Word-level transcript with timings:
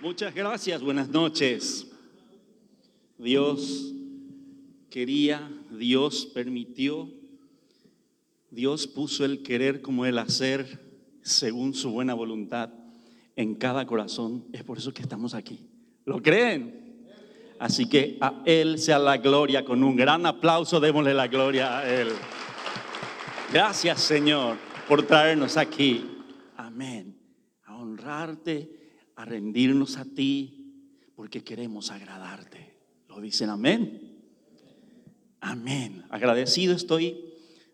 Muchas 0.00 0.32
gracias, 0.32 0.80
buenas 0.80 1.08
noches. 1.08 1.90
Dios 3.18 3.92
quería, 4.90 5.50
Dios 5.72 6.24
permitió, 6.26 7.10
Dios 8.48 8.86
puso 8.86 9.24
el 9.24 9.42
querer 9.42 9.82
como 9.82 10.06
el 10.06 10.18
hacer 10.18 10.78
según 11.22 11.74
su 11.74 11.90
buena 11.90 12.14
voluntad 12.14 12.70
en 13.34 13.56
cada 13.56 13.86
corazón. 13.86 14.46
Es 14.52 14.62
por 14.62 14.78
eso 14.78 14.94
que 14.94 15.02
estamos 15.02 15.34
aquí. 15.34 15.66
¿Lo 16.04 16.22
creen? 16.22 17.08
Así 17.58 17.88
que 17.88 18.18
a 18.20 18.40
Él 18.46 18.78
sea 18.78 19.00
la 19.00 19.16
gloria. 19.16 19.64
Con 19.64 19.82
un 19.82 19.96
gran 19.96 20.26
aplauso 20.26 20.78
démosle 20.78 21.12
la 21.12 21.26
gloria 21.26 21.76
a 21.76 21.92
Él. 21.92 22.10
Gracias 23.52 24.00
Señor 24.00 24.58
por 24.86 25.02
traernos 25.02 25.56
aquí. 25.56 26.08
Amén. 26.56 27.18
A 27.64 27.76
honrarte, 27.76 28.77
a 29.18 29.24
rendirnos 29.24 29.96
a 29.96 30.04
ti, 30.04 30.72
porque 31.16 31.42
queremos 31.42 31.90
agradarte. 31.90 32.72
¿Lo 33.08 33.20
dicen 33.20 33.50
amén? 33.50 34.16
Amén. 35.40 36.04
Agradecido 36.08 36.72
estoy. 36.72 37.24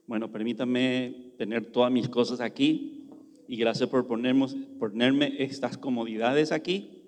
Bueno, 0.07 0.33
permítame 0.33 1.35
tener 1.37 1.67
todas 1.67 1.93
mis 1.93 2.09
cosas 2.09 2.41
aquí 2.41 3.11
y 3.47 3.59
gracias 3.59 3.91
por 3.91 4.07
ponerme 4.07 5.35
estas 5.39 5.77
comodidades 5.77 6.51
aquí. 6.51 7.03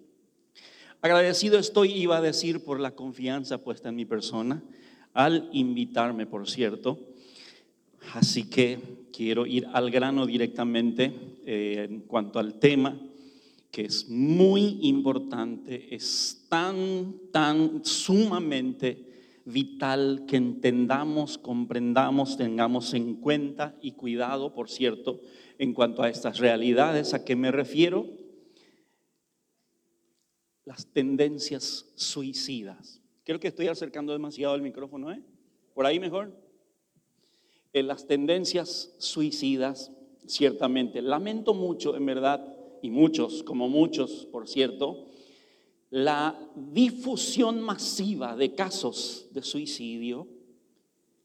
Agradecido 1.00 1.58
estoy, 1.58 1.94
iba 1.94 2.18
a 2.18 2.20
decir, 2.20 2.62
por 2.62 2.78
la 2.78 2.90
confianza 2.90 3.64
puesta 3.64 3.88
en 3.88 3.96
mi 3.96 4.04
persona 4.04 4.62
al 5.14 5.48
invitarme, 5.54 6.26
por 6.26 6.46
cierto. 6.46 6.98
Así 8.12 8.50
que 8.50 8.80
quiero 9.14 9.46
ir 9.46 9.66
al 9.72 9.90
grano 9.90 10.26
directamente 10.26 11.10
eh, 11.46 11.86
en 11.88 12.00
cuanto 12.00 12.38
al 12.38 12.58
tema, 12.58 13.00
que 13.70 13.82
es 13.82 14.08
muy 14.08 14.78
importante, 14.82 15.94
es 15.94 16.46
tan, 16.48 17.14
tan 17.30 17.84
sumamente 17.84 19.06
vital 19.44 20.24
que 20.26 20.36
entendamos, 20.36 21.38
comprendamos, 21.38 22.36
tengamos 22.36 22.94
en 22.94 23.16
cuenta 23.16 23.76
y 23.80 23.92
cuidado, 23.92 24.52
por 24.52 24.68
cierto, 24.68 25.20
en 25.58 25.72
cuanto 25.72 26.02
a 26.02 26.08
estas 26.08 26.38
realidades. 26.38 27.14
¿A 27.14 27.24
qué 27.24 27.36
me 27.36 27.52
refiero? 27.52 28.06
Las 30.64 30.86
tendencias 30.92 31.92
suicidas. 31.94 33.00
Creo 33.24 33.38
que 33.38 33.48
estoy 33.48 33.68
acercando 33.68 34.12
demasiado 34.12 34.54
el 34.56 34.62
micrófono, 34.62 35.12
¿eh? 35.12 35.22
¿Por 35.74 35.86
ahí 35.86 36.00
mejor? 36.00 36.34
En 37.72 37.86
las 37.86 38.06
tendencias 38.06 38.94
suicidas, 38.98 39.92
ciertamente. 40.26 41.02
Lamento 41.02 41.54
mucho, 41.54 41.96
en 41.96 42.06
verdad, 42.06 42.55
y 42.86 42.90
muchos, 42.90 43.42
como 43.42 43.68
muchos, 43.68 44.28
por 44.30 44.48
cierto, 44.48 45.06
la 45.90 46.38
difusión 46.54 47.60
masiva 47.60 48.36
de 48.36 48.54
casos 48.54 49.26
de 49.32 49.42
suicidio 49.42 50.28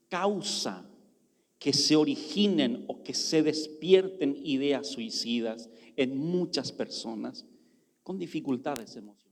causa 0.08 0.90
que 1.60 1.72
se 1.72 1.94
originen 1.94 2.84
o 2.88 3.04
que 3.04 3.14
se 3.14 3.44
despierten 3.44 4.36
ideas 4.42 4.88
suicidas 4.88 5.70
en 5.94 6.18
muchas 6.18 6.72
personas 6.72 7.46
con 8.02 8.18
dificultades 8.18 8.96
emocionales. 8.96 9.22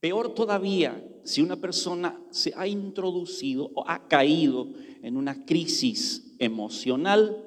Peor 0.00 0.32
todavía, 0.32 1.06
si 1.24 1.42
una 1.42 1.56
persona 1.56 2.18
se 2.30 2.54
ha 2.56 2.66
introducido 2.66 3.70
o 3.74 3.86
ha 3.86 4.08
caído 4.08 4.68
en 5.02 5.18
una 5.18 5.44
crisis 5.44 6.34
emocional, 6.38 7.44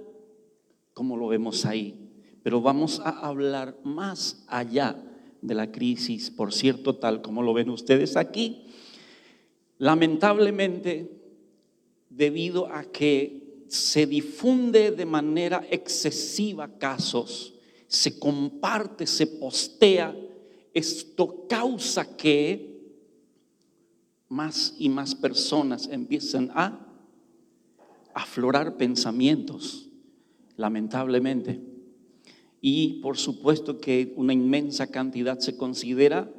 como 0.93 1.17
lo 1.17 1.29
vemos 1.29 1.65
ahí. 1.65 2.02
Pero 2.43 2.61
vamos 2.61 2.99
a 2.99 3.09
hablar 3.09 3.79
más 3.83 4.43
allá 4.47 5.01
de 5.41 5.55
la 5.55 5.71
crisis, 5.71 6.29
por 6.29 6.53
cierto, 6.53 6.97
tal 6.97 7.21
como 7.21 7.41
lo 7.41 7.53
ven 7.53 7.69
ustedes 7.69 8.17
aquí, 8.17 8.65
lamentablemente, 9.77 11.09
debido 12.09 12.67
a 12.67 12.83
que 12.83 13.65
se 13.67 14.05
difunde 14.05 14.91
de 14.91 15.05
manera 15.05 15.65
excesiva 15.69 16.77
casos, 16.77 17.53
se 17.87 18.19
comparte, 18.19 19.07
se 19.07 19.25
postea, 19.25 20.15
esto 20.73 21.45
causa 21.47 22.17
que 22.17 22.73
más 24.27 24.75
y 24.79 24.89
más 24.89 25.15
personas 25.15 25.87
empiecen 25.91 26.51
a 26.53 26.87
aflorar 28.13 28.77
pensamientos, 28.77 29.89
lamentablemente 30.57 31.72
y 32.65 33.01
por 33.01 33.17
supuesto 33.17 33.77
que 33.77 34.13
una 34.15 34.31
inmensa 34.31 34.87
cantidad 34.87 35.37
se 35.39 35.57
considera 35.57 36.31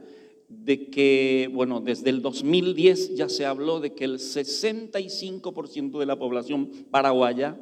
de 0.48 0.88
que, 0.88 1.50
bueno, 1.52 1.82
desde 1.82 2.08
el 2.08 2.22
2010 2.22 3.14
ya 3.14 3.28
se 3.28 3.44
habló 3.44 3.78
de 3.78 3.92
que 3.92 4.04
el 4.04 4.14
65% 4.14 5.98
de 5.98 6.06
la 6.06 6.18
población 6.18 6.70
paraguaya 6.90 7.60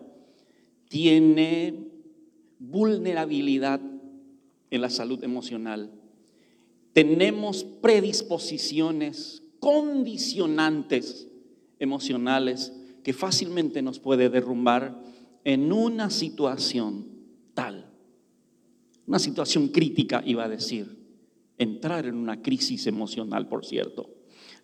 tiene 0.88 1.88
vulnerabilidad 2.60 3.80
en 4.70 4.80
la 4.80 4.90
salud 4.90 5.24
emocional. 5.24 5.90
Tenemos 6.92 7.64
predisposiciones 7.64 9.42
condicionantes 9.58 11.26
emocionales 11.80 12.72
que 13.02 13.12
fácilmente 13.12 13.82
nos 13.82 13.98
puede 13.98 14.28
derrumbar 14.28 15.02
en 15.42 15.72
una 15.72 16.10
situación 16.10 17.08
tal 17.54 17.81
una 19.12 19.18
situación 19.18 19.68
crítica, 19.68 20.22
iba 20.24 20.44
a 20.44 20.48
decir, 20.48 20.96
entrar 21.58 22.06
en 22.06 22.14
una 22.14 22.40
crisis 22.40 22.86
emocional, 22.86 23.46
por 23.46 23.66
cierto. 23.66 24.08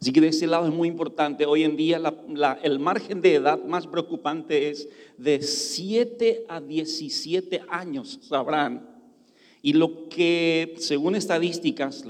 Así 0.00 0.10
que 0.10 0.22
de 0.22 0.28
ese 0.28 0.46
lado 0.46 0.66
es 0.66 0.72
muy 0.72 0.88
importante. 0.88 1.44
Hoy 1.44 1.64
en 1.64 1.76
día 1.76 2.00
el 2.62 2.78
margen 2.78 3.20
de 3.20 3.34
edad 3.34 3.62
más 3.62 3.86
preocupante 3.86 4.70
es 4.70 4.88
de 5.18 5.42
7 5.42 6.46
a 6.48 6.62
17 6.62 7.60
años, 7.68 8.20
sabrán. 8.22 8.88
Y 9.60 9.74
lo 9.74 10.08
que, 10.08 10.76
según 10.78 11.14
estadísticas, 11.14 12.02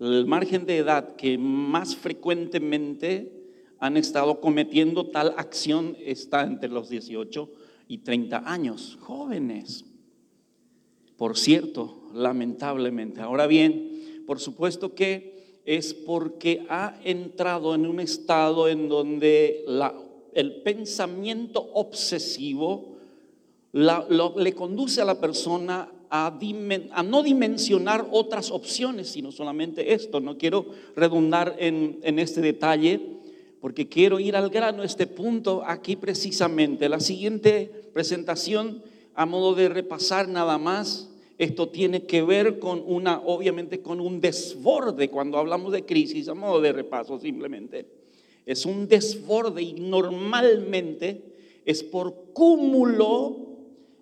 el 0.00 0.26
margen 0.26 0.66
de 0.66 0.78
edad 0.78 1.14
que 1.14 1.38
más 1.38 1.94
frecuentemente 1.94 3.32
han 3.78 3.96
estado 3.96 4.40
cometiendo 4.40 5.06
tal 5.06 5.34
acción 5.36 5.96
está 6.04 6.42
entre 6.42 6.68
los 6.68 6.88
18 6.88 7.48
y 7.86 7.98
30 7.98 8.42
años, 8.44 8.98
jóvenes 9.00 9.84
por 11.20 11.36
cierto, 11.36 11.98
lamentablemente. 12.14 13.20
Ahora 13.20 13.46
bien, 13.46 14.24
por 14.26 14.40
supuesto 14.40 14.94
que 14.94 15.60
es 15.66 15.92
porque 15.92 16.64
ha 16.70 16.98
entrado 17.04 17.74
en 17.74 17.84
un 17.84 18.00
estado 18.00 18.68
en 18.68 18.88
donde 18.88 19.66
el 20.32 20.62
pensamiento 20.62 21.60
obsesivo 21.74 22.96
le 23.72 24.54
conduce 24.54 25.02
a 25.02 25.04
la 25.04 25.20
persona 25.20 25.92
a, 26.08 26.38
no 27.04 27.22
dimensionar 27.22 28.08
otras 28.12 28.50
opciones, 28.50 29.10
sino 29.10 29.30
solamente 29.30 29.92
esto. 29.92 30.20
No 30.20 30.38
quiero 30.38 30.68
redundar 30.96 31.54
en, 31.58 31.98
en 32.02 32.18
este 32.18 32.40
detalle 32.40 32.98
porque 33.60 33.90
quiero 33.90 34.20
ir 34.20 34.36
al 34.36 34.48
grano, 34.48 34.82
este 34.82 35.06
punto 35.06 35.64
aquí 35.66 35.96
precisamente. 35.96 36.88
La 36.88 36.98
siguiente 36.98 37.90
presentación, 37.92 38.82
a 39.14 39.26
modo 39.26 39.54
de 39.54 39.68
repasar 39.68 40.26
nada 40.26 40.56
más, 40.56 41.08
esto 41.40 41.70
tiene 41.70 42.04
que 42.04 42.20
ver 42.20 42.58
con 42.58 42.82
una, 42.86 43.18
obviamente, 43.18 43.80
con 43.80 43.98
un 43.98 44.20
desborde. 44.20 45.08
Cuando 45.08 45.38
hablamos 45.38 45.72
de 45.72 45.86
crisis, 45.86 46.28
a 46.28 46.34
modo 46.34 46.60
de 46.60 46.70
repaso 46.70 47.18
simplemente, 47.18 47.88
es 48.44 48.66
un 48.66 48.86
desborde 48.86 49.62
y 49.62 49.72
normalmente 49.72 51.32
es 51.64 51.82
por 51.82 52.32
cúmulo 52.34 53.56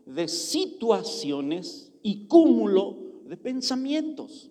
de 0.05 0.27
situaciones 0.27 1.93
y 2.03 2.27
cúmulo 2.27 2.97
de 3.25 3.37
pensamientos. 3.37 4.51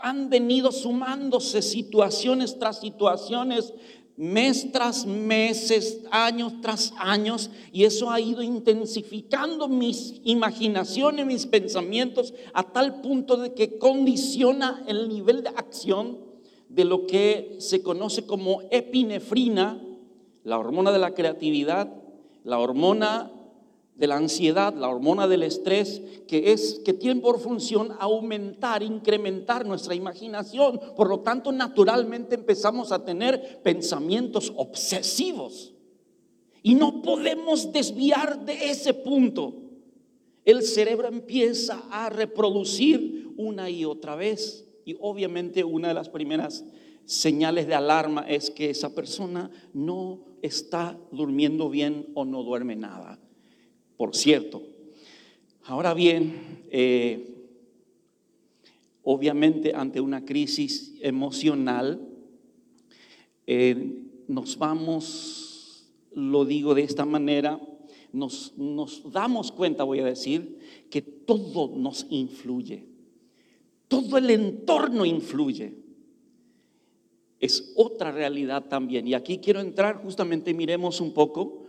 Han 0.00 0.28
venido 0.28 0.72
sumándose 0.72 1.62
situaciones 1.62 2.58
tras 2.58 2.80
situaciones 2.80 3.72
mes 4.16 4.72
tras 4.72 5.04
meses, 5.06 6.00
años 6.10 6.54
tras 6.62 6.92
años, 6.98 7.50
y 7.72 7.84
eso 7.84 8.10
ha 8.10 8.20
ido 8.20 8.42
intensificando 8.42 9.68
mis 9.68 10.20
imaginaciones, 10.24 11.26
mis 11.26 11.46
pensamientos, 11.46 12.32
a 12.54 12.62
tal 12.62 13.00
punto 13.02 13.36
de 13.36 13.52
que 13.52 13.78
condiciona 13.78 14.82
el 14.86 15.08
nivel 15.08 15.42
de 15.42 15.50
acción 15.50 16.18
de 16.68 16.84
lo 16.84 17.06
que 17.06 17.56
se 17.58 17.82
conoce 17.82 18.26
como 18.26 18.62
epinefrina, 18.70 19.82
la 20.44 20.58
hormona 20.58 20.92
de 20.92 20.98
la 20.98 21.14
creatividad, 21.14 21.92
la 22.44 22.58
hormona 22.58 23.32
de 23.96 24.06
la 24.06 24.16
ansiedad, 24.16 24.74
la 24.74 24.88
hormona 24.88 25.26
del 25.26 25.42
estrés, 25.42 26.02
que 26.28 26.52
es 26.52 26.80
que 26.84 26.92
tiene 26.92 27.20
por 27.20 27.40
función 27.40 27.92
aumentar, 27.98 28.82
incrementar 28.82 29.64
nuestra 29.66 29.94
imaginación. 29.94 30.80
Por 30.94 31.08
lo 31.08 31.20
tanto, 31.20 31.50
naturalmente 31.50 32.34
empezamos 32.34 32.92
a 32.92 33.04
tener 33.04 33.62
pensamientos 33.62 34.52
obsesivos. 34.56 35.72
Y 36.62 36.74
no 36.74 37.00
podemos 37.00 37.72
desviar 37.72 38.44
de 38.44 38.70
ese 38.70 38.92
punto. 38.92 39.54
El 40.44 40.62
cerebro 40.62 41.08
empieza 41.08 41.82
a 41.90 42.10
reproducir 42.10 43.32
una 43.36 43.70
y 43.70 43.84
otra 43.84 44.14
vez. 44.14 44.68
Y 44.84 44.96
obviamente 45.00 45.64
una 45.64 45.88
de 45.88 45.94
las 45.94 46.08
primeras 46.08 46.64
señales 47.04 47.66
de 47.66 47.74
alarma 47.74 48.26
es 48.28 48.50
que 48.50 48.68
esa 48.68 48.94
persona 48.94 49.50
no 49.72 50.20
está 50.42 50.98
durmiendo 51.12 51.70
bien 51.70 52.08
o 52.14 52.24
no 52.24 52.42
duerme 52.42 52.76
nada. 52.76 53.20
Por 53.96 54.14
cierto, 54.14 54.62
ahora 55.64 55.94
bien, 55.94 56.64
eh, 56.70 57.34
obviamente 59.02 59.74
ante 59.74 60.00
una 60.00 60.24
crisis 60.24 60.94
emocional, 61.00 62.06
eh, 63.46 64.02
nos 64.28 64.58
vamos, 64.58 65.88
lo 66.12 66.44
digo 66.44 66.74
de 66.74 66.82
esta 66.82 67.04
manera, 67.04 67.60
nos, 68.12 68.52
damos 69.12 69.52
cuenta, 69.52 69.84
voy 69.84 70.00
a 70.00 70.04
decir, 70.04 70.58
que 70.90 71.02
todo 71.02 71.76
nos 71.76 72.06
influye. 72.10 72.88
Todo 73.88 74.18
el 74.18 74.30
entorno 74.30 75.04
influye. 75.04 75.78
Es 77.38 77.72
otra 77.76 78.10
realidad 78.10 78.64
también. 78.68 79.06
Y 79.06 79.14
aquí 79.14 79.38
quiero 79.38 79.60
entrar 79.60 80.02
justamente, 80.02 80.54
miremos 80.54 81.00
un 81.00 81.12
poco 81.12 81.66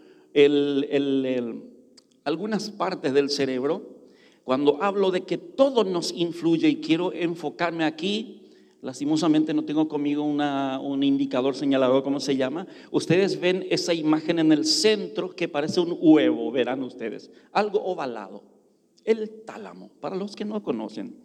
algunas 2.27 2.69
partes 2.69 3.13
del 3.13 3.29
cerebro. 3.29 3.83
Cuando 4.43 4.83
hablo 4.83 5.11
de 5.11 5.21
que 5.21 5.37
todo 5.37 5.85
nos 5.85 6.11
influye 6.11 6.67
y 6.67 6.81
quiero 6.81 7.13
enfocarme 7.13 7.85
aquí, 7.85 8.49
lastimosamente 8.81 9.53
no 9.53 9.63
tengo 9.63 9.87
conmigo 9.87 10.23
un 10.23 11.03
indicador 11.03 11.55
señalador, 11.55 12.03
¿cómo 12.03 12.19
se 12.19 12.35
llama? 12.35 12.67
Ustedes 12.91 13.39
ven 13.39 13.65
esa 13.69 13.93
imagen 13.93 14.39
en 14.39 14.51
el 14.51 14.65
centro 14.65 15.29
que 15.29 15.47
parece 15.47 15.79
un 15.79 15.97
huevo, 16.01 16.51
verán 16.51 16.83
ustedes, 16.83 17.31
algo 17.53 17.81
ovalado. 17.85 18.43
El 19.05 19.45
tálamo, 19.45 19.89
para 20.01 20.17
los 20.17 20.35
que 20.35 20.43
no 20.43 20.61
conocen 20.61 21.15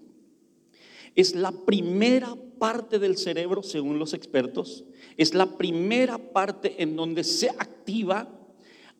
es 1.17 1.35
la 1.35 1.51
primera 1.51 2.37
parte 2.61 3.01
del 3.01 3.17
cerebro, 3.19 3.65
según 3.65 3.99
los 3.99 4.15
expertos, 4.15 4.85
es 5.17 5.35
la 5.35 5.59
primera 5.59 6.17
parte 6.17 6.81
en 6.81 6.95
donde 6.95 7.25
se 7.25 7.51
activa 7.51 8.29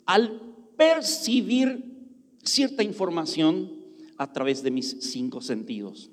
al 0.05 0.41
percibir 0.77 1.92
cierta 2.43 2.83
información 2.83 3.71
a 4.19 4.33
través 4.33 4.63
de 4.63 4.71
mis 4.71 4.97
cinco 5.01 5.41
sentidos. 5.41 6.11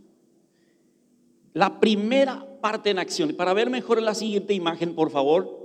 La 1.54 1.80
primera 1.80 2.46
parte 2.62 2.90
en 2.90 3.00
acción. 3.00 3.34
Para 3.36 3.54
ver 3.54 3.70
mejor 3.70 4.02
la 4.02 4.16
siguiente 4.16 4.54
imagen, 4.54 4.96
por 4.96 5.12
favor. 5.12 5.60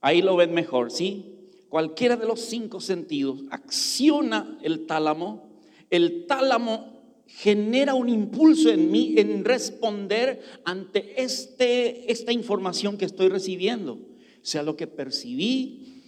Ahí 0.00 0.22
lo 0.22 0.36
ven 0.36 0.54
mejor, 0.54 0.90
¿sí? 0.90 1.34
Cualquiera 1.68 2.16
de 2.16 2.26
los 2.26 2.40
cinco 2.40 2.80
sentidos 2.80 3.42
acciona 3.50 4.58
el 4.62 4.86
tálamo. 4.86 5.50
El 5.90 6.26
tálamo 6.26 6.98
genera 7.26 7.94
un 7.94 8.08
impulso 8.08 8.70
en 8.70 8.90
mí 8.90 9.14
en 9.18 9.44
responder 9.44 10.40
ante 10.64 11.22
este, 11.22 12.10
esta 12.10 12.32
información 12.32 12.96
que 12.96 13.04
estoy 13.04 13.28
recibiendo, 13.28 13.98
sea 14.40 14.62
lo 14.62 14.76
que 14.76 14.86
percibí 14.86 16.02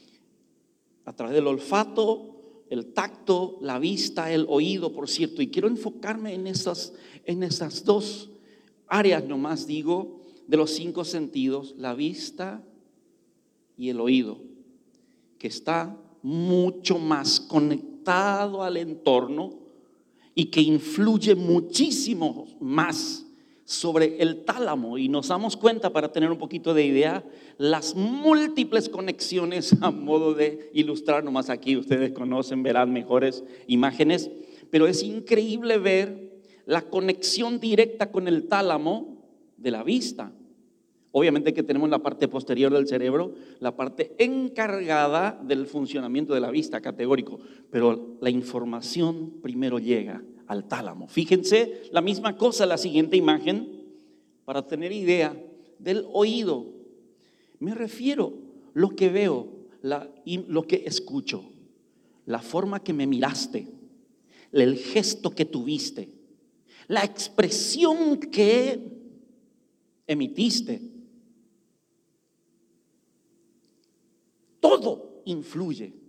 a 1.05 1.15
través 1.15 1.35
del 1.35 1.47
olfato, 1.47 2.30
el 2.71 2.87
tacto, 2.93 3.59
la 3.61 3.79
vista, 3.79 4.33
el 4.33 4.47
oído, 4.49 4.93
por 4.93 5.09
cierto. 5.09 5.43
Y 5.43 5.49
quiero 5.49 5.69
enfocarme 5.69 6.35
en 6.35 6.47
esas, 6.47 6.95
en 7.27 7.43
esas 7.43 7.85
dos 7.85 8.31
áreas 8.87 9.25
nomás, 9.25 9.67
digo, 9.67 10.21
de 10.47 10.57
los 10.57 10.71
cinco 10.71 11.05
sentidos, 11.05 11.75
la 11.77 11.95
vista 11.95 12.65
y 13.77 13.89
el 13.89 14.01
oído, 14.01 14.39
que 15.39 15.49
está 15.49 15.97
mucho 16.23 16.99
más 16.99 17.41
conectado 17.41 18.63
al 18.63 18.77
entorno 18.77 19.59
y 20.35 20.47
que 20.47 20.61
influye 20.61 21.35
muchísimo 21.35 22.47
más 22.61 23.27
sobre 23.71 24.21
el 24.21 24.45
tálamo 24.45 24.99
y 24.99 25.09
nos 25.09 25.29
damos 25.29 25.57
cuenta 25.57 25.91
para 25.91 26.11
tener 26.11 26.31
un 26.31 26.39
poquito 26.39 26.75
de 26.75 26.85
idea 26.85 27.25
las 27.57 27.95
múltiples 27.95 28.89
conexiones 28.89 29.77
a 29.81 29.93
modo 29.93 30.35
de 30.35 30.71
ilustrar 30.75 31.23
nomás 31.23 31.51
aquí 31.51 31.77
ustedes 31.77 32.11
conocen 32.11 32.65
verán 32.65 32.93
mejores 32.93 33.45
imágenes 33.69 34.29
pero 34.71 34.89
es 34.89 35.05
increíble 35.05 35.79
ver 35.79 36.31
la 36.67 36.83
conexión 36.83 37.61
directa 37.61 38.11
con 38.11 38.29
el 38.29 38.49
tálamo 38.49 39.19
de 39.57 39.71
la 39.71 39.83
vista. 39.83 40.33
Obviamente 41.13 41.53
que 41.53 41.65
tenemos 41.65 41.91
la 41.91 41.99
parte 41.99 42.29
posterior 42.29 42.73
del 42.73 42.87
cerebro, 42.87 43.35
la 43.59 43.77
parte 43.77 44.15
encargada 44.19 45.41
del 45.43 45.67
funcionamiento 45.67 46.35
de 46.35 46.41
la 46.41 46.51
vista, 46.51 46.81
categórico, 46.81 47.41
pero 47.71 48.17
la 48.21 48.31
información 48.31 49.41
primero 49.43 49.81
llega 49.81 50.23
al 50.51 50.67
tálamo. 50.67 51.07
Fíjense 51.07 51.85
la 51.93 52.01
misma 52.01 52.37
cosa, 52.37 52.67
la 52.67 52.77
siguiente 52.77 53.17
imagen, 53.17 53.85
para 54.45 54.67
tener 54.67 54.91
idea 54.91 55.41
del 55.79 56.05
oído. 56.13 56.67
Me 57.61 57.73
refiero 57.73 58.35
lo 58.75 58.91
que 58.91 59.11
veo, 59.11 59.47
lo 59.81 60.67
que 60.67 60.83
escucho, 60.87 61.45
la 62.27 62.41
forma 62.41 62.83
que 62.83 62.93
me 62.93 63.07
miraste, 63.07 63.69
el 64.51 64.77
gesto 64.77 65.31
que 65.31 65.45
tuviste, 65.45 66.09
la 66.89 67.05
expresión 67.05 68.19
que 68.19 68.81
emitiste 70.09 70.91
Todo 74.61 75.23
influye. 75.25 76.00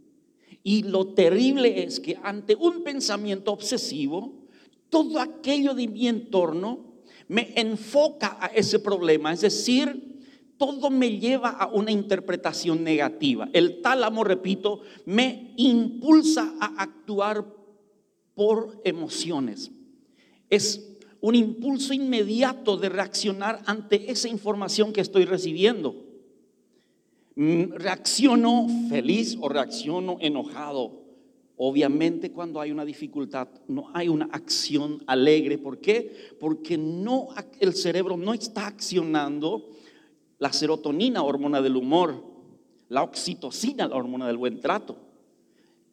Y 0.63 0.83
lo 0.83 1.13
terrible 1.13 1.83
es 1.83 1.99
que 1.99 2.17
ante 2.23 2.55
un 2.55 2.83
pensamiento 2.83 3.51
obsesivo, 3.51 4.41
todo 4.89 5.19
aquello 5.19 5.73
de 5.73 5.87
mi 5.87 6.07
entorno 6.07 6.91
me 7.27 7.53
enfoca 7.55 8.37
a 8.39 8.47
ese 8.47 8.79
problema. 8.79 9.33
Es 9.33 9.41
decir, 9.41 10.11
todo 10.57 10.91
me 10.91 11.17
lleva 11.17 11.49
a 11.49 11.67
una 11.67 11.91
interpretación 11.91 12.83
negativa. 12.83 13.49
El 13.53 13.81
tálamo, 13.81 14.23
repito, 14.23 14.81
me 15.05 15.53
impulsa 15.57 16.53
a 16.59 16.83
actuar 16.83 17.45
por 18.35 18.79
emociones. 18.83 19.71
Es 20.49 20.99
un 21.21 21.35
impulso 21.35 21.93
inmediato 21.93 22.77
de 22.77 22.89
reaccionar 22.89 23.63
ante 23.65 24.11
esa 24.11 24.27
información 24.27 24.91
que 24.91 25.01
estoy 25.01 25.25
recibiendo. 25.25 26.10
Mm, 27.35 27.73
reacciono 27.75 28.67
feliz 28.89 29.37
o 29.39 29.47
reacciono 29.47 30.17
enojado. 30.19 30.99
Obviamente 31.55 32.31
cuando 32.31 32.59
hay 32.59 32.71
una 32.71 32.83
dificultad 32.83 33.47
no 33.67 33.89
hay 33.93 34.09
una 34.09 34.25
acción 34.25 35.01
alegre. 35.07 35.57
¿Por 35.57 35.79
qué? 35.79 36.35
Porque 36.39 36.77
no, 36.77 37.29
el 37.59 37.73
cerebro 37.73 38.17
no 38.17 38.33
está 38.33 38.67
accionando 38.67 39.69
la 40.39 40.51
serotonina, 40.51 41.23
hormona 41.23 41.61
del 41.61 41.77
humor, 41.77 42.25
la 42.89 43.03
oxitocina, 43.03 43.87
la 43.87 43.95
hormona 43.95 44.27
del 44.27 44.37
buen 44.37 44.59
trato, 44.59 44.97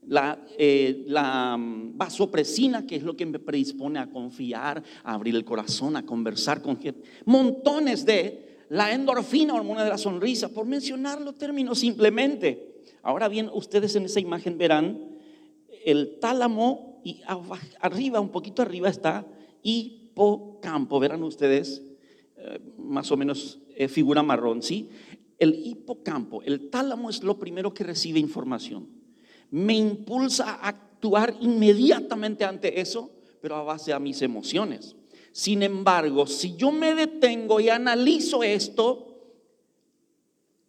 la, 0.07 0.43
eh, 0.59 1.05
mm, 1.07 1.97
vasopresina, 1.97 2.87
que 2.87 2.97
es 2.97 3.03
lo 3.03 3.15
que 3.15 3.27
me 3.27 3.39
predispone 3.39 3.99
a 3.99 4.11
confiar, 4.11 4.83
a 5.05 5.15
abrir 5.15 5.37
el 5.37 5.45
corazón, 5.45 5.97
a 5.97 6.07
conversar 6.07 6.63
con 6.63 6.81
gente. 6.81 7.03
Montones 7.27 8.05
de 8.07 8.48
la 8.69 8.93
endorfina, 8.93 9.55
hormona 9.55 9.85
de 9.85 9.91
la 9.91 9.99
sonrisa, 9.99 10.49
por 10.49 10.67
mencionar 10.67 11.21
los 11.21 11.37
términos 11.37 11.79
simplemente. 11.79 12.83
Ahora 13.03 13.29
bien, 13.29 13.51
ustedes 13.53 13.97
en 13.97 14.05
esa 14.05 14.21
imagen 14.21 14.59
verán 14.59 15.17
el 15.85 16.19
tálamo 16.21 17.01
y 17.05 17.23
arriba, 17.81 18.21
un 18.21 18.29
poquito 18.31 18.63
arriba 18.63 18.89
está 18.89 19.27
hipocampo. 19.63 21.01
Verán 21.01 21.23
ustedes, 21.23 21.83
eh, 22.37 22.59
más 22.77 23.11
o 23.11 23.17
menos 23.17 23.61
eh, 23.75 23.89
figura 23.89 24.23
marrón, 24.23 24.63
¿sí? 24.63 24.91
El 25.39 25.55
hipocampo, 25.55 26.43
el 26.43 26.69
tálamo 26.69 27.09
es 27.09 27.23
lo 27.23 27.39
primero 27.39 27.73
que 27.73 27.85
recibe 27.85 28.19
información. 28.19 28.89
Me 29.51 29.75
impulsa 29.75 30.55
a 30.55 30.69
actuar 30.69 31.35
inmediatamente 31.41 32.45
ante 32.45 32.81
eso, 32.81 33.11
pero 33.41 33.57
a 33.57 33.63
base 33.63 33.93
a 33.93 34.01
mis 34.01 34.21
emociones. 34.21 34.98
Sin 35.39 35.63
embargo, 35.63 36.27
si 36.27 36.57
yo 36.57 36.73
me 36.73 36.97
detengo 36.97 37.61
y 37.61 37.69
analizo 37.69 38.43
esto, 38.43 39.21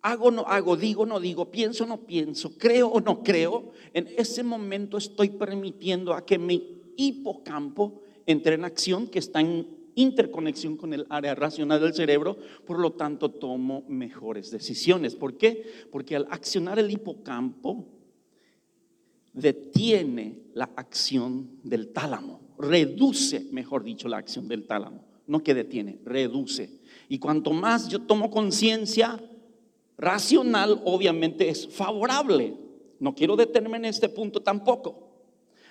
hago 0.03 0.29
no 0.29 0.43
hago, 0.43 0.77
digo 0.77 1.07
no 1.07 1.19
digo, 1.19 1.49
pienso 1.49 1.87
no 1.87 2.01
pienso, 2.01 2.55
creo 2.55 2.87
o 2.89 3.01
no 3.01 3.23
creo, 3.23 3.71
en 3.95 4.07
ese 4.15 4.43
momento 4.43 4.99
estoy 4.99 5.29
permitiendo 5.31 6.13
a 6.13 6.23
que 6.23 6.37
mi 6.37 6.83
hipocampo 6.97 8.03
entre 8.27 8.53
en 8.53 8.63
acción 8.63 9.07
que 9.07 9.17
está 9.17 9.41
en 9.41 9.67
interconexión 9.95 10.77
con 10.77 10.93
el 10.93 11.07
área 11.09 11.33
racional 11.33 11.81
del 11.81 11.95
cerebro, 11.95 12.37
por 12.67 12.77
lo 12.77 12.91
tanto 12.91 13.31
tomo 13.31 13.85
mejores 13.87 14.51
decisiones. 14.51 15.15
¿Por 15.15 15.35
qué? 15.35 15.65
Porque 15.91 16.15
al 16.15 16.27
accionar 16.29 16.77
el 16.77 16.91
hipocampo 16.91 17.87
detiene 19.33 20.37
la 20.53 20.69
acción 20.75 21.57
del 21.63 21.87
tálamo 21.87 22.48
reduce, 22.59 23.47
mejor 23.51 23.83
dicho, 23.83 24.07
la 24.07 24.17
acción 24.17 24.47
del 24.47 24.67
tálamo. 24.67 25.05
No 25.25 25.41
que 25.41 25.53
detiene, 25.53 25.99
reduce. 26.03 26.81
Y 27.07 27.17
cuanto 27.17 27.53
más 27.53 27.87
yo 27.87 28.01
tomo 28.01 28.29
conciencia 28.29 29.19
racional, 29.97 30.81
obviamente 30.85 31.49
es 31.49 31.67
favorable. 31.67 32.55
No 32.99 33.15
quiero 33.15 33.35
detenerme 33.35 33.77
en 33.77 33.85
este 33.85 34.09
punto 34.09 34.41
tampoco. 34.41 35.07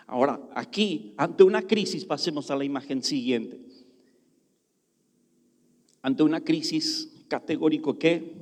Ahora, 0.06 0.40
aquí, 0.54 1.12
ante 1.18 1.44
una 1.44 1.62
crisis, 1.62 2.04
pasemos 2.04 2.50
a 2.50 2.56
la 2.56 2.64
imagen 2.64 3.02
siguiente. 3.02 3.60
Ante 6.00 6.22
una 6.22 6.40
crisis 6.40 7.12
categórico 7.28 7.98
que 7.98 8.32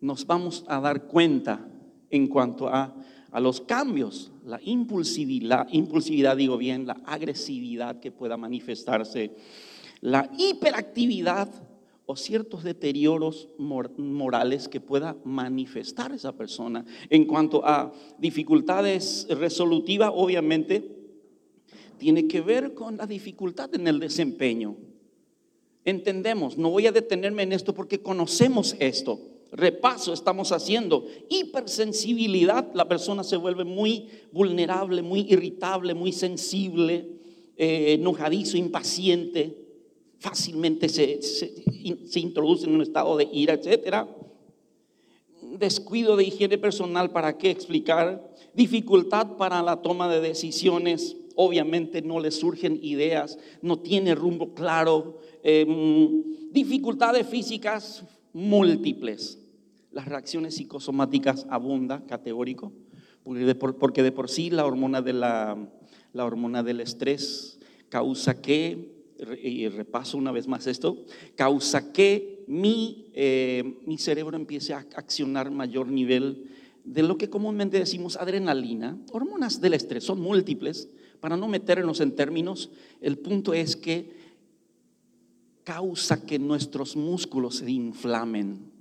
nos 0.00 0.26
vamos 0.26 0.64
a 0.68 0.80
dar 0.80 1.06
cuenta 1.06 1.66
en 2.10 2.26
cuanto 2.26 2.68
a, 2.68 2.94
a 3.30 3.40
los 3.40 3.60
cambios, 3.62 4.31
la 4.44 4.60
impulsividad, 4.62 5.68
impulsividad, 5.72 6.36
digo 6.36 6.56
bien, 6.58 6.86
la 6.86 7.00
agresividad 7.04 8.00
que 8.00 8.10
pueda 8.10 8.36
manifestarse, 8.36 9.32
la 10.00 10.30
hiperactividad 10.36 11.48
o 12.06 12.16
ciertos 12.16 12.64
deterioros 12.64 13.48
morales 13.58 14.68
que 14.68 14.80
pueda 14.80 15.16
manifestar 15.24 16.12
esa 16.12 16.32
persona. 16.32 16.84
En 17.08 17.24
cuanto 17.26 17.64
a 17.64 17.92
dificultades 18.18 19.26
resolutivas, 19.30 20.10
obviamente, 20.12 20.96
tiene 21.98 22.26
que 22.26 22.40
ver 22.40 22.74
con 22.74 22.96
la 22.96 23.06
dificultad 23.06 23.72
en 23.74 23.86
el 23.86 24.00
desempeño. 24.00 24.76
Entendemos, 25.84 26.58
no 26.58 26.70
voy 26.70 26.86
a 26.86 26.92
detenerme 26.92 27.44
en 27.44 27.52
esto 27.52 27.74
porque 27.74 28.02
conocemos 28.02 28.76
esto. 28.80 29.31
Repaso 29.52 30.12
estamos 30.12 30.50
haciendo. 30.50 31.06
Hipersensibilidad, 31.28 32.72
la 32.74 32.88
persona 32.88 33.22
se 33.22 33.36
vuelve 33.36 33.64
muy 33.64 34.08
vulnerable, 34.32 35.02
muy 35.02 35.20
irritable, 35.28 35.94
muy 35.94 36.12
sensible, 36.12 37.08
eh, 37.56 37.94
enojadizo, 37.94 38.56
impaciente 38.56 39.62
fácilmente 40.22 40.88
se, 40.88 41.20
se, 41.20 42.20
introduce 42.20 42.64
en 42.64 42.76
un 42.76 42.82
estado 42.82 43.16
de 43.16 43.28
ira, 43.32 43.54
etc. 43.54 44.06
Descuido 45.58 46.16
de 46.16 46.24
higiene 46.24 46.58
personal, 46.58 47.10
¿para 47.10 47.36
qué 47.36 47.50
explicar? 47.50 48.32
Dificultad 48.54 49.36
para 49.36 49.60
la 49.62 49.82
toma 49.82 50.08
de 50.08 50.20
decisiones, 50.20 51.16
obviamente 51.34 52.02
no 52.02 52.20
le 52.20 52.30
surgen 52.30 52.78
ideas, 52.82 53.36
no 53.62 53.80
tiene 53.80 54.14
rumbo 54.14 54.54
claro. 54.54 55.18
Em, 55.42 56.22
dificultades 56.52 57.26
físicas 57.26 58.04
múltiples. 58.32 59.41
Las 59.92 60.06
reacciones 60.06 60.56
psicosomáticas 60.56 61.46
abundan, 61.50 62.02
categórico, 62.06 62.72
porque 63.22 64.02
de 64.02 64.12
por, 64.12 64.30
sí 64.30 64.50
la 64.50 64.66
hormona, 64.66 65.02
de 65.02 65.12
la, 65.12 65.56
la 66.12 66.24
hormona 66.24 66.62
del 66.62 66.80
estrés 66.80 67.58
causa 67.88 68.40
que 68.40 69.02
y 69.42 69.68
repaso 69.68 70.18
una 70.18 70.32
vez 70.32 70.48
más 70.48 70.66
esto, 70.66 71.04
causa 71.36 71.92
que 71.92 72.44
mi, 72.48 73.10
eh, 73.14 73.80
mi 73.86 73.98
cerebro 73.98 74.36
empiece 74.36 74.74
a 74.74 74.78
accionar 74.78 75.50
mayor 75.50 75.88
nivel 75.88 76.50
de 76.84 77.02
lo 77.02 77.16
que 77.16 77.30
comúnmente 77.30 77.78
decimos 77.78 78.16
adrenalina, 78.16 78.98
hormonas 79.12 79.60
del 79.60 79.74
estrés, 79.74 80.04
son 80.04 80.20
múltiples, 80.20 80.88
para 81.20 81.36
no 81.36 81.46
meternos 81.46 82.00
en 82.00 82.16
términos, 82.16 82.70
el 83.00 83.18
punto 83.18 83.54
es 83.54 83.76
que 83.76 84.10
causa 85.62 86.26
que 86.26 86.40
nuestros 86.40 86.96
músculos 86.96 87.56
se 87.56 87.70
inflamen. 87.70 88.71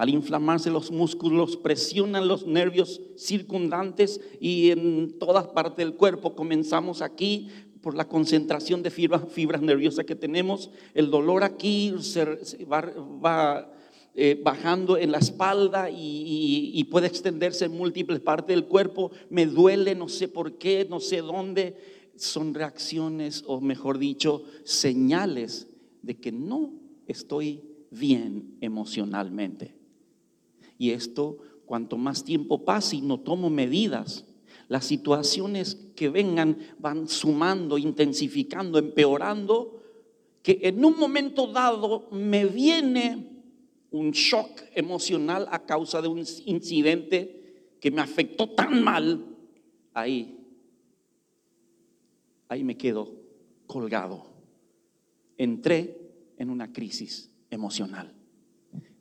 Al 0.00 0.08
inflamarse 0.08 0.70
los 0.70 0.90
músculos, 0.90 1.58
presionan 1.58 2.26
los 2.26 2.46
nervios 2.46 3.02
circundantes 3.18 4.18
y 4.40 4.70
en 4.70 5.18
todas 5.18 5.48
partes 5.48 5.76
del 5.76 5.94
cuerpo. 5.94 6.34
Comenzamos 6.34 7.02
aquí 7.02 7.48
por 7.82 7.94
la 7.94 8.08
concentración 8.08 8.82
de 8.82 8.88
fibras, 8.88 9.60
nerviosas 9.60 10.06
que 10.06 10.16
tenemos, 10.16 10.70
el 10.94 11.10
dolor 11.10 11.44
aquí 11.44 11.92
va, 12.72 13.70
eh, 14.14 14.40
bajando 14.42 14.96
en 14.96 15.12
la 15.12 15.18
espalda 15.18 15.90
y, 15.90 16.82
puede 16.90 17.06
extenderse 17.06 17.66
en 17.66 17.72
múltiples 17.72 18.20
partes 18.20 18.56
del 18.56 18.64
cuerpo, 18.64 19.10
me 19.28 19.44
duele, 19.44 19.94
no 19.94 20.08
sé 20.08 20.28
por 20.28 20.56
qué, 20.56 20.86
no 20.88 21.00
sé 21.00 21.18
dónde, 21.18 21.76
son 22.16 22.54
reacciones 22.54 23.44
o 23.46 23.60
mejor 23.60 23.98
dicho, 23.98 24.44
señales 24.64 25.68
de 26.00 26.16
que 26.16 26.32
no 26.32 26.72
estoy 27.06 27.60
bien 27.90 28.56
emocionalmente. 28.62 29.78
Y 30.80 30.92
esto, 30.92 31.36
cuanto 31.66 31.98
más 31.98 32.24
tiempo 32.24 32.64
pase 32.64 32.96
y 32.96 33.00
no 33.02 33.20
tomo 33.20 33.50
medidas, 33.50 34.24
las 34.66 34.86
situaciones 34.86 35.74
que 35.94 36.08
vengan 36.08 36.56
van 36.78 37.06
sumando, 37.06 37.76
intensificando, 37.76 38.78
empeorando, 38.78 39.82
que 40.42 40.58
en 40.62 40.82
un 40.82 40.98
momento 40.98 41.48
dado 41.52 42.08
me 42.12 42.46
viene 42.46 43.28
un 43.90 44.12
shock 44.12 44.62
emocional 44.74 45.48
a 45.50 45.66
causa 45.66 46.00
de 46.00 46.08
un 46.08 46.24
incidente 46.46 47.74
que 47.78 47.90
me 47.90 48.00
afectó 48.00 48.48
tan 48.48 48.82
mal, 48.82 49.22
ahí, 49.92 50.38
ahí 52.48 52.64
me 52.64 52.78
quedo 52.78 53.12
colgado. 53.66 54.24
Entré 55.36 55.94
en 56.38 56.48
una 56.48 56.72
crisis 56.72 57.30
emocional. 57.50 58.14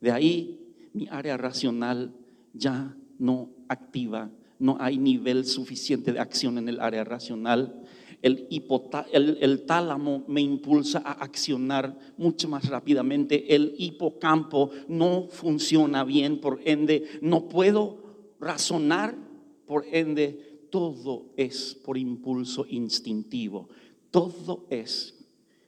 De 0.01 0.12
ahí 0.12 0.58
mi 0.93 1.08
área 1.10 1.38
racional 1.38 2.13
ya 2.53 2.96
no 3.17 3.50
activa 3.67 4.31
no 4.60 4.75
hay 4.79 4.98
nivel 4.98 5.46
suficiente 5.46 6.12
de 6.12 6.19
acción 6.19 6.58
en 6.58 6.67
el 6.69 6.79
área 6.81 7.03
racional. 7.03 7.81
El, 8.22 8.48
el, 9.41 9.65
tálamo 9.65 10.25
me 10.27 10.41
impulsa 10.41 11.01
a 11.03 11.13
accionar 11.13 11.98
mucho 12.17 12.50
más 12.50 12.67
rápidamente. 12.67 13.55
El 13.55 13.74
hipocampo 13.77 14.72
no 14.89 15.27
funciona 15.29 16.03
bien, 16.03 16.41
por 16.41 16.60
ende, 16.65 17.05
no 17.22 17.48
puedo 17.48 18.36
razonar, 18.41 19.15
por 19.65 19.86
ende, 19.89 20.67
todo 20.69 21.31
es 21.38 21.74
por 21.74 21.98
impulso 21.98 22.65
instintivo. 22.67 23.69
Todo 24.12 24.67
es 24.69 25.15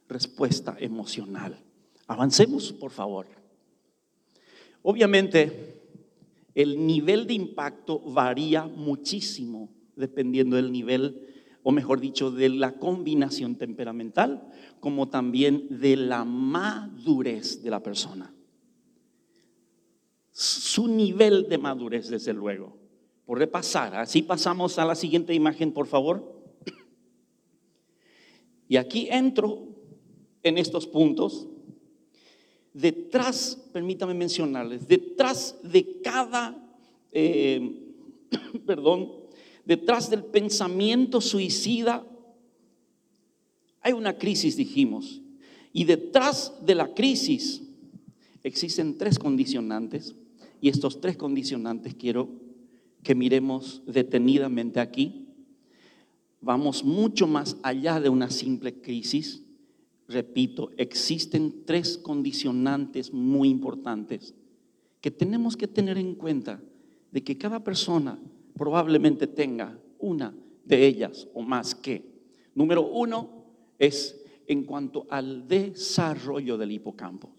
respuesta 0.10 0.76
emocional. 0.78 1.58
Avancemos, 2.08 2.74
por 2.74 2.92
favor. 2.92 3.41
Obviamente, 4.84 5.82
el 6.56 6.86
nivel 6.86 7.28
de 7.28 7.34
impacto 7.34 8.00
varía 8.00 8.66
muchísimo 8.66 9.70
dependiendo 9.96 10.56
del 10.56 10.72
nivel, 10.72 11.28
o 11.64 11.72
mejor 11.72 12.00
dicho, 12.00 12.32
de 12.32 12.50
la 12.50 12.74
combinación 12.74 13.56
temperamental, 13.56 14.48
como 14.80 15.10
también 15.10 15.68
de 15.70 15.96
la 15.96 16.26
madurez 16.26 17.62
de 17.62 17.70
la 17.70 17.84
persona. 17.84 18.34
Su 20.32 20.88
nivel 20.88 21.48
de 21.50 21.58
madurez, 21.58 22.10
desde 22.10 22.34
luego. 22.34 22.78
Por 23.26 23.38
repasar, 23.38 23.96
así 23.96 24.24
pasamos 24.24 24.80
a 24.80 24.86
la 24.86 24.96
siguiente 24.96 25.34
imagen, 25.34 25.72
por 25.72 25.88
favor. 25.88 26.42
Y 28.68 28.78
aquí 28.78 29.08
entro 29.12 29.68
en 30.44 30.58
estos 30.58 30.88
puntos 30.88 31.48
detrás, 32.74 33.58
permítame 33.72 34.14
mencionarles, 34.14 34.88
detrás 34.88 35.56
de 35.64 36.02
cada, 36.02 36.56
eh, 37.12 37.96
perdón, 38.66 39.12
detrás 39.66 40.10
del 40.10 40.24
pensamiento 40.24 41.22
suicida 41.22 42.06
hay 43.82 43.94
una 43.94 44.18
crisis, 44.18 44.56
dijimos. 44.56 45.22
Y 45.74 45.86
detrás 45.86 46.54
de 46.64 46.76
la 46.76 46.94
crisis 46.94 47.64
existen 48.44 48.98
tres 48.98 49.18
condicionantes. 49.18 50.16
Y 50.62 50.70
estos 50.70 51.02
tres 51.02 51.18
condicionantes 51.18 51.96
quiero 51.96 52.30
que 53.04 53.16
miremos 53.16 53.82
detenidamente 53.88 54.80
aquí. 54.80 55.28
Vamos 56.42 56.84
mucho 56.84 57.26
más 57.26 57.58
allá 57.64 58.00
de 58.00 58.10
una 58.10 58.30
simple 58.30 58.82
crisis 58.82 59.44
repito, 60.12 60.72
existen 60.78 61.64
tres 61.66 61.98
condicionantes 61.98 63.14
muy 63.14 63.50
importantes 63.50 64.34
que 65.02 65.12
tenemos 65.12 65.58
que 65.58 65.68
tener 65.68 65.98
en 65.98 66.16
cuenta 66.16 66.62
de 67.12 67.24
que 67.24 67.38
cada 67.38 67.64
persona 67.64 68.20
probablemente 68.56 69.28
tenga 69.28 69.78
una 70.00 70.34
de 70.66 70.86
ellas 70.86 71.28
o 71.34 71.42
más 71.42 71.76
que. 71.76 72.04
Número 72.54 72.88
uno 72.88 73.46
es 73.80 74.22
en 74.48 74.64
cuanto 74.64 75.08
al 75.10 75.48
desarrollo 75.48 76.58
del 76.58 76.72
hipocampo. 76.72 77.32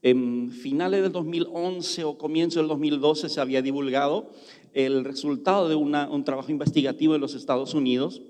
En 0.00 0.50
finales 0.50 1.02
del 1.02 1.10
2011 1.10 2.04
o 2.04 2.18
comienzo 2.18 2.60
del 2.60 2.68
2012 2.68 3.28
se 3.28 3.40
había 3.40 3.62
divulgado 3.62 4.30
el 4.72 5.04
resultado 5.04 5.68
de 5.68 5.74
un 5.74 6.24
trabajo 6.24 6.52
investigativo 6.52 7.14
en 7.14 7.20
los 7.20 7.34
Estados 7.34 7.74
Unidos 7.74 8.22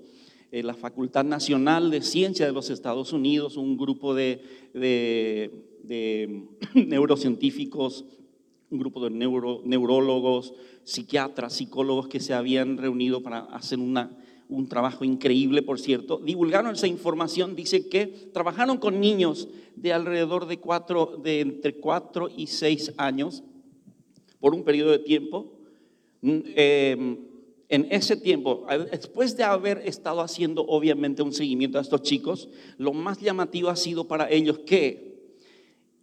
eh, 0.51 0.63
la 0.63 0.73
Facultad 0.73 1.23
Nacional 1.23 1.91
de 1.91 2.01
Ciencia 2.01 2.45
de 2.45 2.51
los 2.51 2.71
Estados 2.71 3.13
Unidos, 3.13 3.55
un 3.55 3.77
grupo 3.77 4.15
de, 4.15 4.41
neurocientíficos, 6.73 8.05
un 8.71 8.79
grupo 8.79 9.03
de 9.03 9.11
neurólogos, 9.11 10.53
psiquiatras, 10.83 11.53
psicólogos 11.53 12.07
que 12.07 12.19
se 12.19 12.33
habían 12.33 12.77
reunido 12.77 13.21
para 13.21 13.39
hacer 13.39 13.77
un 13.77 14.67
trabajo 14.67 15.03
increíble, 15.03 15.61
por 15.61 15.79
cierto. 15.79 16.17
Divulgaron 16.17 16.73
esa 16.73 16.87
información, 16.87 17.55
dice 17.55 17.87
que 17.87 18.07
trabajaron 18.33 18.77
con 18.77 18.99
niños 18.99 19.49
de 19.75 19.93
alrededor 19.93 20.47
de, 20.47 20.57
cuatro, 20.57 21.19
de 21.23 21.41
entre 21.41 21.75
4 21.75 22.29
y 22.35 22.47
6 22.47 22.93
años 22.97 23.43
por 24.39 24.55
un 24.55 24.63
periodo 24.63 24.91
de 24.91 24.99
tiempo. 24.99 25.53
Mm, 26.21 26.39
eh, 26.55 27.17
en 27.69 27.87
ese 27.91 28.17
tiempo, 28.17 28.65
después 28.91 29.37
de 29.37 29.43
haber 29.43 29.77
estado 29.85 30.21
haciendo 30.21 30.65
obviamente 30.65 31.21
un 31.21 31.31
seguimiento 31.31 31.77
a 31.77 31.81
estos 31.81 32.01
chicos, 32.01 32.49
lo 32.77 32.93
más 32.93 33.19
llamativo 33.19 33.69
ha 33.69 33.75
sido 33.75 34.07
para 34.07 34.29
ellos 34.29 34.59
que 34.65 35.09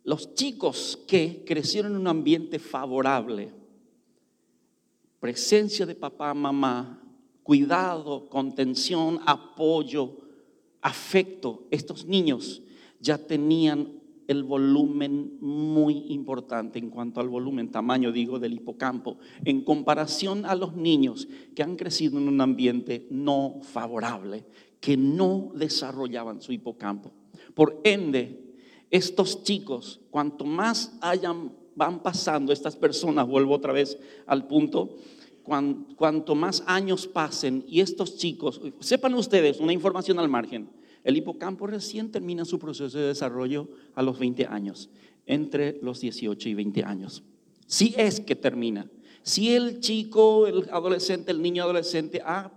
los 0.05 0.35
chicos 0.35 0.97
que 1.09 1.43
crecieron 1.45 1.93
en 1.93 1.99
un 1.99 2.07
ambiente 2.07 2.61
favorable, 2.61 3.53
presencia 5.19 5.85
de 5.85 5.97
papá, 5.97 6.33
mamá, 6.33 7.03
cuidado, 7.43 8.29
contención, 8.29 9.21
apoyo, 9.27 10.19
afecto, 10.81 11.67
estos 11.73 12.07
niños 12.07 12.63
ya 13.01 13.19
tenían 13.19 13.96
el 14.28 14.45
volumen 14.45 15.38
muy 15.40 16.06
importante 16.09 16.78
en 16.78 16.90
cuanto 16.90 17.21
al 17.21 17.28
volumen, 17.28 17.71
tamaño 17.71 18.12
digo, 18.12 18.38
del 18.38 18.54
hipocampo, 18.54 19.18
en 19.45 19.62
comparación 19.62 20.45
a 20.45 20.54
los 20.54 20.75
niños 20.75 21.28
que 21.54 21.62
han 21.62 21.76
crecido 21.76 22.18
en 22.18 22.28
un 22.28 22.40
ambiente 22.40 23.06
no 23.11 23.61
favorable, 23.62 24.45
que 24.80 24.97
no 24.97 25.52
desarrollaban 25.54 26.40
su 26.40 26.52
hipocampo. 26.52 27.12
Por 27.54 27.80
ende, 27.85 28.54
estos 28.90 29.42
chicos, 29.42 30.00
cuanto 30.11 30.45
más 30.45 30.97
hayan, 31.00 31.52
van 31.75 32.02
pasando 32.02 32.52
estas 32.52 32.76
personas, 32.76 33.26
vuelvo 33.26 33.54
otra 33.54 33.73
vez 33.73 33.99
al 34.26 34.47
punto, 34.47 34.97
cuanto 35.42 36.35
más 36.35 36.64
años 36.66 37.06
pasen 37.06 37.64
y 37.68 37.80
estos 37.80 38.16
chicos, 38.16 38.61
sepan 38.80 39.14
ustedes, 39.14 39.61
una 39.61 39.73
información 39.73 40.18
al 40.18 40.28
margen, 40.28 40.68
el 41.07 41.17
hipocampo 41.17 41.69
recién 41.69 42.11
termina 42.11 42.45
su 42.45 42.59
proceso 42.59 42.99
de 42.99 43.07
desarrollo 43.07 43.69
a 43.95 44.03
los 44.03 44.19
20 44.19 44.47
años, 44.47 44.91
entre 45.25 45.79
los 45.81 46.01
18 46.01 46.49
y 46.49 46.55
20 46.55 46.83
años. 46.83 47.23
Si 47.69 47.95
es 47.97 48.19
que 48.19 48.35
termina. 48.35 48.91
Si 49.23 49.55
el 49.55 49.79
chico, 49.79 50.49
el 50.49 50.69
adolescente, 50.73 51.31
el 51.31 51.41
niño 51.41 51.63
adolescente 51.63 52.21
ha 52.25 52.51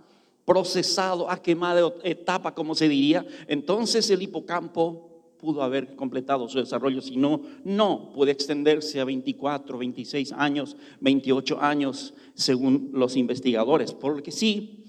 procesado, 0.44 1.30
ha 1.30 1.40
quemado 1.40 1.94
etapa, 2.02 2.52
como 2.52 2.74
se 2.74 2.88
diría, 2.88 3.24
entonces 3.46 4.10
el 4.10 4.20
hipocampo 4.20 5.36
pudo 5.38 5.62
haber 5.62 5.94
completado 5.94 6.48
su 6.48 6.58
desarrollo. 6.58 7.00
Si 7.02 7.16
no, 7.16 7.42
no 7.62 8.12
puede 8.12 8.32
extenderse 8.32 8.98
a 8.98 9.04
24, 9.04 9.78
26 9.78 10.32
años, 10.32 10.76
28 11.00 11.60
años, 11.60 12.14
según 12.34 12.90
los 12.94 13.16
investigadores. 13.16 13.94
Porque 13.94 14.32
si 14.32 14.86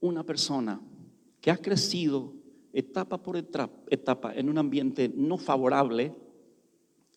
una 0.00 0.24
persona 0.24 0.80
que 1.42 1.50
ha 1.50 1.58
crecido 1.58 2.40
etapa 2.72 3.22
por 3.22 3.36
etapa 3.36 4.34
en 4.34 4.48
un 4.48 4.58
ambiente 4.58 5.10
no 5.14 5.36
favorable, 5.38 6.12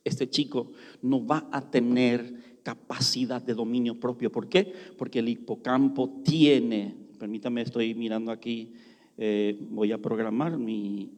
este 0.03 0.29
chico 0.29 0.71
no 1.01 1.25
va 1.25 1.47
a 1.51 1.69
tener 1.69 2.59
capacidad 2.63 3.41
de 3.41 3.53
dominio 3.53 3.99
propio. 3.99 4.31
¿Por 4.31 4.47
qué? 4.47 4.71
Porque 4.97 5.19
el 5.19 5.29
hipocampo 5.29 6.21
tiene, 6.23 6.95
permítame, 7.19 7.61
estoy 7.61 7.93
mirando 7.95 8.31
aquí, 8.31 8.73
eh, 9.17 9.57
voy 9.69 9.91
a 9.91 9.97
programar 9.97 10.57
mi, 10.57 11.11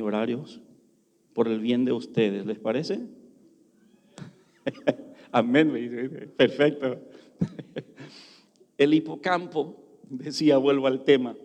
horarios 0.00 0.60
por 1.32 1.48
el 1.48 1.60
bien 1.60 1.84
de 1.84 1.92
ustedes, 1.92 2.46
¿les 2.46 2.58
parece? 2.58 3.00
Amén, 5.32 6.32
perfecto. 6.36 7.00
El 8.78 8.94
hipocampo, 8.94 9.76
decía, 10.08 10.56
vuelvo 10.56 10.86
al 10.86 11.04
tema, 11.04 11.36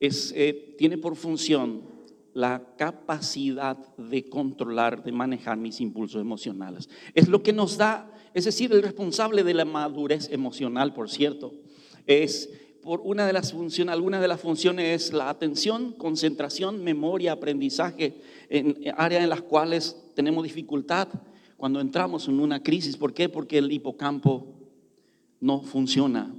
eh, 0.00 0.74
tiene 0.78 0.96
por 0.98 1.14
función 1.14 1.82
la 2.32 2.74
capacidad 2.76 3.76
de 3.96 4.28
controlar, 4.28 5.02
de 5.02 5.12
manejar 5.12 5.58
mis 5.58 5.80
impulsos 5.80 6.20
emocionales. 6.20 6.88
Es 7.14 7.28
lo 7.28 7.42
que 7.42 7.52
nos 7.52 7.76
da, 7.76 8.10
es 8.34 8.44
decir, 8.44 8.72
el 8.72 8.82
responsable 8.82 9.42
de 9.44 9.54
la 9.54 9.64
madurez 9.64 10.30
emocional, 10.30 10.94
por 10.94 11.10
cierto, 11.10 11.52
es 12.06 12.48
por 12.82 13.02
una 13.04 13.26
de 13.26 13.34
las 13.34 13.52
funciones, 13.52 13.92
alguna 13.92 14.20
de 14.20 14.28
las 14.28 14.40
funciones 14.40 15.02
es 15.02 15.12
la 15.12 15.28
atención, 15.28 15.92
concentración, 15.92 16.82
memoria, 16.82 17.32
aprendizaje, 17.32 18.22
en 18.48 18.76
áreas 18.96 19.22
en 19.22 19.28
las 19.28 19.42
cuales 19.42 19.96
tenemos 20.14 20.44
dificultad 20.44 21.08
cuando 21.58 21.80
entramos 21.80 22.26
en 22.28 22.40
una 22.40 22.62
crisis. 22.62 22.96
¿Por 22.96 23.12
qué? 23.12 23.28
Porque 23.28 23.58
el 23.58 23.70
hipocampo 23.70 24.54
no 25.40 25.60
funciona, 25.60 26.34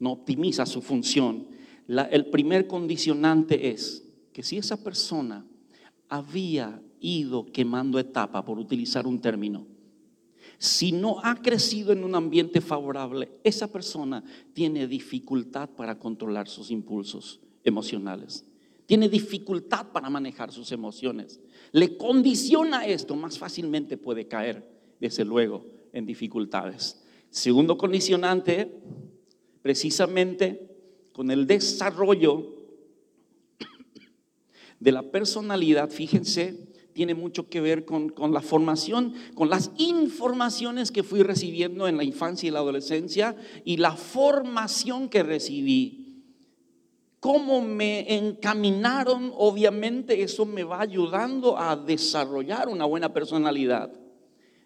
no 0.00 0.12
optimiza 0.12 0.66
su 0.66 0.82
función 0.82 1.46
el 2.10 2.26
primer 2.26 2.66
condicionante 2.66 3.70
es 3.70 4.08
que 4.32 4.42
si 4.42 4.56
esa 4.58 4.82
persona 4.82 5.44
había 6.08 6.80
ido 7.00 7.46
quemando 7.46 7.98
etapa, 7.98 8.44
por 8.44 8.58
utilizar 8.58 9.06
un 9.06 9.20
término, 9.20 9.66
si 10.58 10.92
no 10.92 11.18
ha 11.24 11.36
crecido 11.36 11.92
en 11.92 12.04
un 12.04 12.14
ambiente 12.14 12.60
favorable, 12.60 13.30
esa 13.42 13.72
persona 13.72 14.22
tiene 14.52 14.86
dificultad 14.86 15.70
para 15.70 15.98
controlar 15.98 16.48
sus 16.48 16.70
impulsos 16.70 17.40
emocionales. 17.64 18.44
Tiene 18.86 19.08
dificultad 19.08 19.90
para 19.92 20.10
manejar 20.10 20.52
sus 20.52 20.70
emociones. 20.72 21.40
Le 21.72 21.96
condiciona 21.96 22.86
esto, 22.86 23.16
más 23.16 23.38
fácilmente 23.38 23.96
puede 23.96 24.28
caer, 24.28 24.68
desde 25.00 25.24
luego, 25.24 25.64
en 25.92 26.06
dificultades. 26.06 27.02
Segundo 27.30 27.78
condicionante, 27.78 28.80
precisamente 29.62 30.69
con 31.20 31.30
el 31.30 31.46
desarrollo 31.46 32.46
de 34.80 34.90
la 34.90 35.02
personalidad, 35.02 35.90
fíjense, 35.90 36.72
tiene 36.94 37.14
mucho 37.14 37.50
que 37.50 37.60
ver 37.60 37.84
con, 37.84 38.14
la 38.32 38.40
formación, 38.40 39.12
con 39.34 39.50
las 39.50 39.70
informaciones 39.76 40.90
que 40.90 41.02
fui 41.02 41.22
recibiendo 41.22 41.86
en 41.86 41.98
la 41.98 42.04
infancia 42.04 42.48
y 42.48 42.50
la 42.50 42.60
adolescencia 42.60 43.36
y 43.66 43.76
la 43.76 43.96
formación 43.96 45.10
que 45.10 45.22
recibí. 45.22 46.24
Cómo 47.20 47.60
me 47.60 48.16
encaminaron, 48.16 49.30
obviamente 49.36 50.22
eso 50.22 50.46
me 50.46 50.64
va 50.64 50.80
ayudando 50.80 51.58
a 51.58 51.76
desarrollar 51.76 52.70
una 52.70 52.86
buena 52.86 53.12
personalidad. 53.12 53.92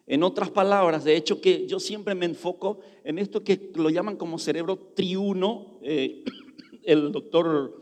En 0.06 0.22
otras 0.22 0.50
palabras, 0.50 1.02
de 1.02 1.16
hecho 1.16 1.40
que 1.40 1.66
yo 1.66 1.80
siempre 1.80 2.14
me 2.14 2.26
enfoco 2.26 2.80
en 3.04 3.18
esto 3.18 3.42
que 3.42 3.72
lo 3.74 3.88
llaman 3.88 4.16
como 4.16 4.38
cerebro 4.38 4.76
triuno. 4.94 5.78
Eh, 5.82 6.22
el 6.84 7.12
doctor 7.12 7.80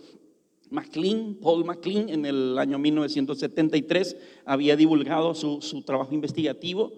McLean, 0.70 1.36
Paul 1.40 1.64
McLean, 1.64 2.08
en 2.08 2.24
el 2.24 2.58
año 2.58 2.78
1973 2.78 4.16
había 4.44 4.76
divulgado 4.76 5.34
su, 5.34 5.82
trabajo 5.82 6.14
investigativo 6.14 6.92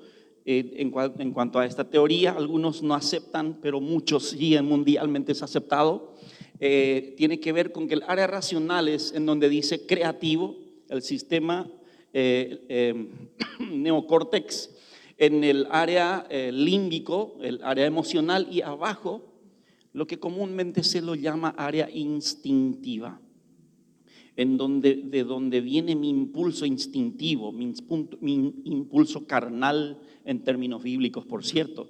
eh, 0.45 0.75
en, 0.77 1.33
cuanto 1.33 1.59
a 1.59 1.67
esta 1.67 1.89
teoría. 1.89 2.33
Algunos 2.33 2.83
no 2.83 2.95
aceptan, 2.95 3.59
pero 3.61 3.81
muchos 3.81 4.31
sí 4.31 4.57
mundialmente 4.63 5.33
es 5.33 5.43
aceptado. 5.43 6.15
Eh, 6.61 7.15
tiene 7.17 7.41
que 7.41 7.53
ver 7.53 7.73
con 7.73 7.89
que 7.89 7.95
el 7.95 8.05
área 8.07 8.27
racional 8.27 8.89
es 8.89 9.13
en 9.13 9.27
donde 9.27 9.49
dice 9.49 9.87
creativo, 9.87 10.57
el 10.89 11.03
sistema 11.03 11.69
neocórtex 13.59 14.71
en 15.19 15.45
el 15.45 15.67
área 15.71 16.27
eh, 16.29 16.51
límbico, 16.53 17.39
el 17.41 17.61
área 17.63 17.87
emocional, 17.87 18.49
y 18.51 18.63
abajo 18.63 19.34
lo 19.95 20.07
que 20.07 20.19
comúnmente 20.19 20.83
se 20.83 21.01
lo 21.01 21.15
llama 21.15 21.55
área 21.57 21.89
instintiva, 21.89 23.21
en 24.37 24.57
donde, 24.57 24.97
de 24.97 25.23
donde 25.23 25.61
viene 25.61 25.95
mi 25.95 26.11
impulso 26.11 26.67
instintivo, 26.67 27.53
mi, 27.53 27.73
mi 28.21 28.55
impulso 28.65 29.27
carnal 29.27 30.01
en 30.25 30.43
términos 30.43 30.83
bíblicos, 30.83 31.25
por 31.25 31.45
cierto, 31.45 31.89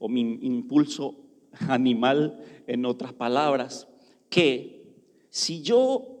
o 0.00 0.08
mi 0.08 0.20
impulso 0.42 1.16
animal 1.68 2.40
en 2.66 2.84
otras 2.84 3.12
palabras, 3.12 3.88
que 4.28 4.92
si 5.30 5.62
yo 5.62 6.13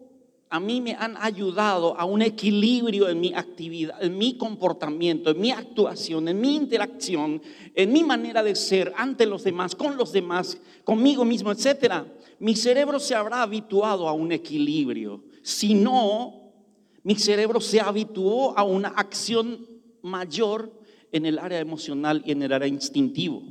a 0.54 0.60
mí 0.60 0.80
me 0.80 0.92
han 0.92 1.16
ayudado 1.16 1.98
a 1.98 2.04
un 2.04 2.22
equilibrio 2.22 3.08
en 3.08 3.18
mi 3.18 3.34
actividad, 3.34 4.00
en 4.00 4.16
mi 4.16 4.36
comportamiento, 4.36 5.30
en 5.30 5.40
mi 5.40 5.50
actuación, 5.50 6.28
en 6.28 6.40
mi 6.40 6.54
interacción, 6.54 7.42
en 7.74 7.92
mi 7.92 8.04
manera 8.04 8.40
de 8.40 8.54
ser 8.54 8.92
ante 8.96 9.26
los 9.26 9.42
demás, 9.42 9.74
con 9.74 9.96
los 9.96 10.12
demás, 10.12 10.56
conmigo 10.84 11.24
mismo, 11.24 11.50
etc. 11.50 12.04
Mi 12.38 12.54
cerebro 12.54 13.00
se 13.00 13.16
habrá 13.16 13.42
habituado 13.42 14.08
a 14.08 14.12
un 14.12 14.30
equilibrio. 14.30 15.24
Si 15.42 15.74
no, 15.74 16.52
mi 17.02 17.16
cerebro 17.16 17.60
se 17.60 17.80
habituó 17.80 18.56
a 18.56 18.62
una 18.62 18.90
acción 18.90 19.66
mayor 20.02 20.72
en 21.10 21.26
el 21.26 21.40
área 21.40 21.58
emocional 21.58 22.22
y 22.24 22.30
en 22.30 22.42
el 22.42 22.52
área 22.52 22.68
instintivo. 22.68 23.42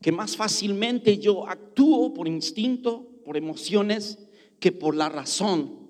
Que 0.00 0.12
más 0.12 0.36
fácilmente 0.36 1.18
yo 1.18 1.48
actúo 1.48 2.14
por 2.14 2.28
instinto, 2.28 3.08
por 3.24 3.36
emociones, 3.36 4.20
que 4.60 4.70
por 4.70 4.94
la 4.94 5.08
razón 5.08 5.81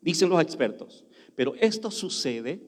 dicen 0.00 0.28
los 0.28 0.40
expertos. 0.40 1.04
Pero 1.34 1.54
esto 1.56 1.90
sucede 1.90 2.60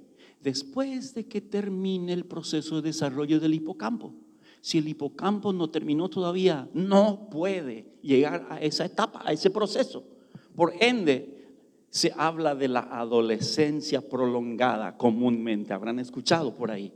después 0.42 1.14
de 1.14 1.26
que 1.26 1.40
termine 1.40 2.12
el 2.12 2.24
proceso 2.24 2.76
de 2.76 2.88
desarrollo 2.88 3.40
del 3.40 3.54
hipocampo. 3.54 4.14
Si 4.60 4.78
el 4.78 4.88
hipocampo 4.88 5.52
no 5.52 5.70
terminó 5.70 6.08
todavía, 6.08 6.68
no 6.74 7.28
puede 7.30 7.86
llegar 8.02 8.46
a 8.50 8.60
esa 8.60 8.84
etapa, 8.84 9.22
a 9.24 9.32
ese 9.32 9.50
proceso. 9.50 10.04
Por 10.58 10.74
ende, 10.80 11.54
se 11.88 12.12
habla 12.16 12.56
de 12.56 12.66
la 12.66 12.80
adolescencia 12.80 14.00
prolongada 14.00 14.96
comúnmente, 14.96 15.72
habrán 15.72 16.00
escuchado 16.00 16.52
por 16.52 16.72
ahí. 16.72 16.92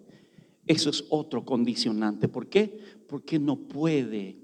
Eso 0.66 0.90
es 0.90 1.04
otro 1.10 1.44
condicionante. 1.44 2.26
¿Por 2.26 2.48
qué? 2.48 2.76
Porque 3.06 3.38
no 3.38 3.54
puede. 3.54 4.36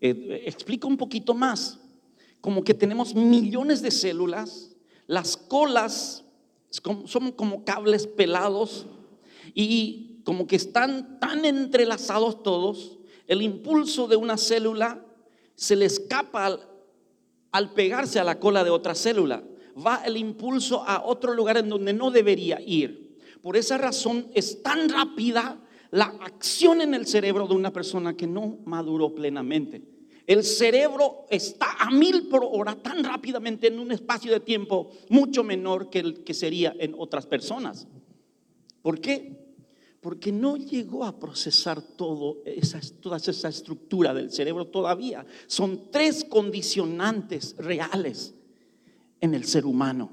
Eh, 0.00 0.44
explica 0.46 0.86
un 0.86 0.96
poquito 0.96 1.34
más. 1.34 1.80
Como 2.40 2.62
que 2.62 2.72
tenemos 2.72 3.16
millones 3.16 3.82
de 3.82 3.90
células, 3.90 4.76
las 5.08 5.36
colas 5.36 6.24
son 6.70 7.32
como 7.32 7.64
cables 7.64 8.06
pelados 8.06 8.86
y 9.54 10.20
como 10.22 10.46
que 10.46 10.54
están 10.54 11.18
tan 11.18 11.44
entrelazados 11.44 12.44
todos, 12.44 13.00
el 13.26 13.42
impulso 13.42 14.06
de 14.06 14.14
una 14.14 14.36
célula 14.36 15.04
se 15.56 15.74
le 15.74 15.86
escapa 15.86 16.60
al, 17.56 17.72
pegarse 17.72 18.18
a 18.18 18.24
la 18.24 18.38
cola 18.38 18.64
de 18.64 18.70
otra 18.70 18.94
célula. 18.94 19.42
Va 19.84 20.02
el 20.04 20.16
impulso 20.16 20.82
a 20.86 21.04
otro 21.04 21.34
lugar 21.34 21.58
en 21.58 21.68
donde 21.68 21.92
no 21.92 22.10
debería 22.10 22.60
ir. 22.60 23.16
Por 23.42 23.56
esa 23.56 23.78
razón 23.78 24.28
es 24.34 24.62
tan 24.62 24.88
rápida 24.88 25.60
la 25.90 26.06
acción 26.20 26.80
en 26.80 26.94
el 26.94 27.06
cerebro 27.06 27.46
de 27.46 27.54
una 27.54 27.72
persona 27.72 28.16
que 28.16 28.26
no 28.26 28.58
maduró 28.64 29.14
plenamente. 29.14 29.82
El 30.26 30.42
cerebro 30.42 31.26
está 31.30 31.76
a 31.78 31.90
mil 31.90 32.28
por 32.28 32.44
hora 32.44 32.74
tan 32.74 33.04
rápidamente 33.04 33.68
en 33.68 33.78
un 33.78 33.92
espacio 33.92 34.32
de 34.32 34.40
tiempo 34.40 34.90
mucho 35.08 35.44
menor 35.44 35.88
que 35.88 36.00
el 36.00 36.24
que 36.24 36.34
sería 36.34 36.74
en 36.78 36.94
otras 36.98 37.26
personas. 37.26 37.86
¿Por 38.82 39.00
qué? 39.00 39.45
Porque 40.06 40.30
no 40.30 40.56
llegó 40.56 41.04
a 41.04 41.18
procesar 41.18 41.82
todo 41.82 42.36
esa, 42.44 42.80
toda 43.00 43.16
esa 43.16 43.48
estructura 43.48 44.14
del 44.14 44.30
cerebro 44.30 44.68
todavía. 44.68 45.26
Son 45.48 45.90
tres 45.90 46.22
condicionantes 46.22 47.56
reales 47.58 48.32
en 49.20 49.34
el 49.34 49.42
ser 49.42 49.66
humano 49.66 50.12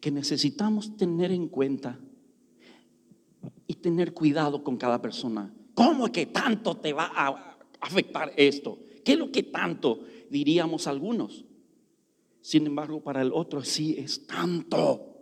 que 0.00 0.10
necesitamos 0.10 0.96
tener 0.96 1.30
en 1.30 1.48
cuenta 1.48 2.00
y 3.66 3.74
tener 3.74 4.14
cuidado 4.14 4.64
con 4.64 4.78
cada 4.78 5.02
persona. 5.02 5.52
¿Cómo 5.74 6.10
que 6.10 6.24
tanto 6.24 6.78
te 6.78 6.94
va 6.94 7.12
a 7.14 7.58
afectar 7.82 8.32
esto? 8.34 8.78
¿Qué 9.04 9.12
es 9.12 9.18
lo 9.18 9.30
que 9.30 9.42
tanto 9.42 10.04
diríamos 10.30 10.86
algunos? 10.86 11.44
Sin 12.40 12.64
embargo, 12.64 13.02
para 13.02 13.20
el 13.20 13.30
otro 13.34 13.62
sí 13.62 13.94
es 13.98 14.26
tanto. 14.26 15.18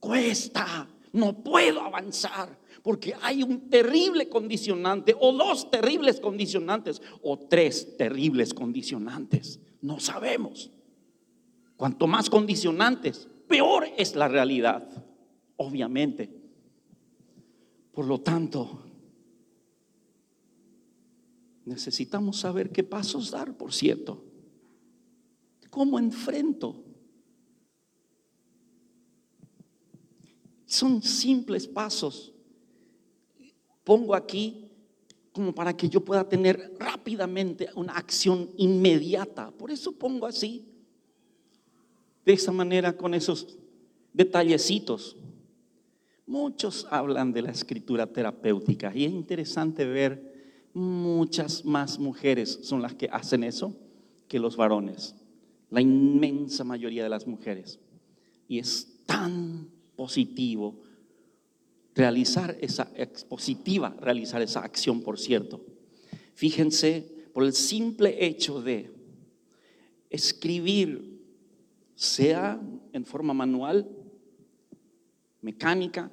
Cuesta, 0.00 0.88
no 1.12 1.42
puedo 1.42 1.82
avanzar 1.82 2.61
porque 2.82 3.14
hay 3.22 3.42
un 3.42 3.70
terrible 3.70 4.28
condicionante 4.28 5.14
o 5.18 5.32
dos 5.32 5.70
terribles 5.70 6.20
condicionantes 6.20 7.00
o 7.22 7.38
tres 7.38 7.96
terribles 7.96 8.52
condicionantes. 8.52 9.60
No 9.80 10.00
sabemos. 10.00 10.70
Cuanto 11.76 12.06
más 12.06 12.28
condicionantes, 12.28 13.28
peor 13.48 13.86
es 13.96 14.14
la 14.16 14.28
realidad, 14.28 14.88
obviamente. 15.56 16.28
Por 17.92 18.06
lo 18.06 18.20
tanto, 18.20 18.82
necesitamos 21.64 22.38
saber 22.38 22.70
qué 22.70 22.82
pasos 22.82 23.30
dar, 23.30 23.56
por 23.56 23.72
cierto. 23.72 24.24
¿Cómo 25.70 25.98
enfrento? 25.98 26.84
Son 30.66 31.02
simples 31.02 31.68
pasos. 31.68 32.32
Pongo 33.84 34.14
aquí 34.14 34.68
como 35.32 35.54
para 35.54 35.76
que 35.76 35.88
yo 35.88 36.04
pueda 36.04 36.28
tener 36.28 36.74
rápidamente 36.78 37.68
una 37.74 37.94
acción 37.94 38.50
inmediata. 38.56 39.50
Por 39.50 39.70
eso 39.70 39.92
pongo 39.92 40.26
así, 40.26 40.68
de 42.24 42.34
esa 42.34 42.52
manera, 42.52 42.96
con 42.96 43.14
esos 43.14 43.58
detallecitos. 44.12 45.16
Muchos 46.26 46.86
hablan 46.90 47.32
de 47.32 47.42
la 47.42 47.50
escritura 47.50 48.06
terapéutica 48.06 48.92
y 48.94 49.04
es 49.04 49.12
interesante 49.12 49.84
ver 49.84 50.32
muchas 50.74 51.64
más 51.64 51.98
mujeres 51.98 52.60
son 52.62 52.80
las 52.80 52.94
que 52.94 53.08
hacen 53.10 53.44
eso 53.44 53.76
que 54.28 54.38
los 54.38 54.56
varones, 54.56 55.14
la 55.70 55.80
inmensa 55.80 56.64
mayoría 56.64 57.02
de 57.02 57.10
las 57.10 57.26
mujeres. 57.26 57.80
Y 58.48 58.58
es 58.58 59.00
tan 59.06 59.68
positivo 59.96 60.80
realizar 61.94 62.56
esa 62.60 62.90
expositiva, 62.94 63.94
realizar 64.00 64.42
esa 64.42 64.60
acción, 64.60 65.02
por 65.02 65.18
cierto. 65.18 65.64
Fíjense, 66.34 67.12
por 67.32 67.44
el 67.44 67.52
simple 67.52 68.24
hecho 68.24 68.62
de 68.62 68.90
escribir, 70.10 71.20
sea 71.94 72.60
en 72.92 73.04
forma 73.04 73.34
manual, 73.34 73.88
mecánica, 75.40 76.10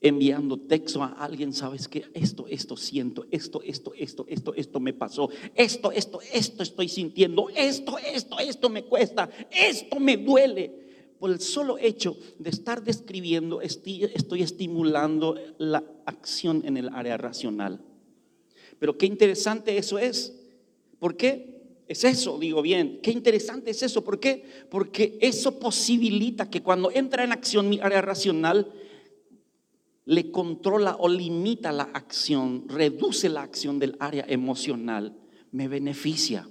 enviando 0.00 0.56
texto 0.56 1.02
a 1.02 1.08
alguien, 1.08 1.52
sabes 1.52 1.88
que 1.88 2.04
esto, 2.14 2.46
esto 2.48 2.76
siento, 2.76 3.26
esto, 3.30 3.62
esto, 3.62 3.92
esto, 3.94 4.24
esto, 4.28 4.54
esto 4.54 4.80
me 4.80 4.92
pasó, 4.92 5.28
esto, 5.54 5.90
esto, 5.90 6.20
esto 6.32 6.62
estoy 6.62 6.88
sintiendo, 6.88 7.48
esto, 7.54 7.98
esto, 7.98 8.38
esto 8.38 8.68
me 8.68 8.84
cuesta, 8.84 9.28
esto 9.50 9.98
me 9.98 10.16
duele. 10.16 10.87
Por 11.18 11.30
el 11.30 11.40
solo 11.40 11.78
hecho 11.78 12.16
de 12.38 12.50
estar 12.50 12.82
describiendo, 12.82 13.60
estoy 13.60 14.42
estimulando 14.42 15.36
la 15.58 15.84
acción 16.06 16.62
en 16.64 16.76
el 16.76 16.88
área 16.90 17.16
racional. 17.16 17.80
Pero 18.78 18.96
qué 18.96 19.06
interesante 19.06 19.76
eso 19.76 19.98
es. 19.98 20.34
¿Por 20.98 21.16
qué? 21.16 21.58
Es 21.88 22.04
eso, 22.04 22.38
digo 22.38 22.62
bien. 22.62 23.00
Qué 23.02 23.10
interesante 23.10 23.70
es 23.70 23.82
eso. 23.82 24.04
¿Por 24.04 24.20
qué? 24.20 24.44
Porque 24.70 25.18
eso 25.20 25.58
posibilita 25.58 26.50
que 26.50 26.62
cuando 26.62 26.90
entra 26.90 27.24
en 27.24 27.32
acción 27.32 27.68
mi 27.68 27.80
área 27.80 28.02
racional, 28.02 28.72
le 30.04 30.30
controla 30.30 30.96
o 30.98 31.08
limita 31.08 31.70
la 31.70 31.82
acción, 31.82 32.64
reduce 32.66 33.28
la 33.28 33.42
acción 33.42 33.78
del 33.78 33.96
área 34.00 34.24
emocional, 34.28 35.14
me 35.50 35.68
beneficia. 35.68 36.48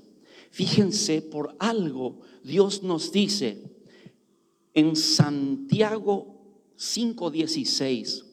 Fíjense, 0.51 1.23
por 1.23 1.55
algo 1.57 2.19
Dios 2.43 2.83
nos 2.83 3.11
dice 3.11 3.63
en 4.77 4.95
Santiago 4.95 6.71
5:16, 6.77 8.23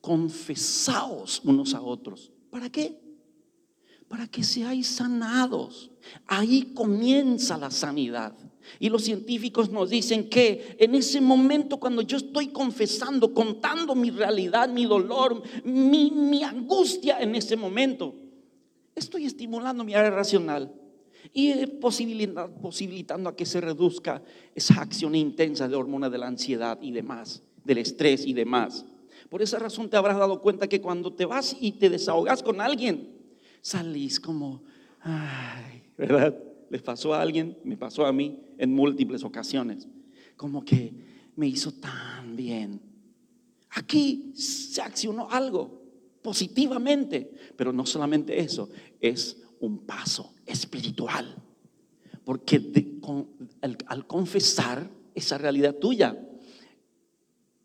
confesaos 0.00 1.42
unos 1.44 1.74
a 1.74 1.82
otros. 1.82 2.30
¿Para 2.50 2.70
qué? 2.70 2.98
para 4.08 4.26
que 4.26 4.42
seáis 4.42 4.86
sanados. 4.86 5.90
Ahí 6.26 6.72
comienza 6.74 7.58
la 7.58 7.70
sanidad. 7.70 8.34
Y 8.80 8.88
los 8.88 9.04
científicos 9.04 9.70
nos 9.70 9.90
dicen 9.90 10.28
que 10.28 10.76
en 10.78 10.94
ese 10.94 11.20
momento 11.20 11.78
cuando 11.78 12.02
yo 12.02 12.16
estoy 12.16 12.48
confesando, 12.48 13.32
contando 13.32 13.94
mi 13.94 14.10
realidad, 14.10 14.68
mi 14.68 14.86
dolor, 14.86 15.42
mi, 15.64 16.42
angustia 16.42 17.20
en 17.20 17.34
ese 17.34 17.56
momento, 17.56 18.14
estoy 18.94 19.24
estimulando 19.24 19.84
mi 19.84 19.94
área 19.94 20.10
racional 20.10 20.72
y 21.32 21.66
posibilitando 21.66 23.28
a 23.28 23.36
que 23.36 23.46
se 23.46 23.60
reduzca 23.60 24.22
esa 24.54 24.80
acción 24.80 25.14
intensa 25.14 25.68
de 25.68 25.76
hormonas 25.76 26.10
de 26.10 26.18
la 26.18 26.26
ansiedad 26.26 26.78
y 26.80 26.92
demás, 26.92 27.42
del 27.64 27.78
estrés 27.78 28.26
y 28.26 28.32
demás. 28.32 28.84
Por 29.28 29.42
esa 29.42 29.58
razón 29.58 29.90
te 29.90 29.96
habrás 29.96 30.18
dado 30.18 30.40
cuenta 30.40 30.68
que 30.68 30.80
cuando 30.80 31.12
te 31.12 31.26
vas 31.26 31.56
y 31.60 31.72
te 31.72 31.90
desahogas 31.90 32.42
con 32.42 32.60
alguien, 32.60 33.08
salís 33.60 34.20
como, 34.20 34.62
ay, 35.00 35.82
¿verdad? 35.96 36.36
Les 36.70 36.82
pasó 36.82 37.14
a 37.14 37.22
alguien, 37.22 37.58
me 37.64 37.76
pasó 37.76 38.06
a 38.06 38.12
mí 38.12 38.40
en 38.56 38.74
múltiples 38.74 39.24
ocasiones. 39.24 39.88
Como 40.36 40.64
que 40.64 40.92
me 41.36 41.46
hizo 41.46 41.72
tan 41.72 42.36
bien. 42.36 42.80
Aquí 43.70 44.32
se 44.34 44.80
accionó 44.80 45.28
algo 45.30 45.82
positivamente, 46.22 47.30
pero 47.56 47.72
no 47.72 47.86
solamente 47.86 48.40
eso, 48.40 48.68
es 49.00 49.42
un 49.60 49.78
paso 49.78 50.34
espiritual. 50.48 51.36
Porque 52.24 52.60
al 53.86 54.06
confesar 54.06 54.90
esa 55.14 55.38
realidad 55.38 55.76
tuya, 55.76 56.16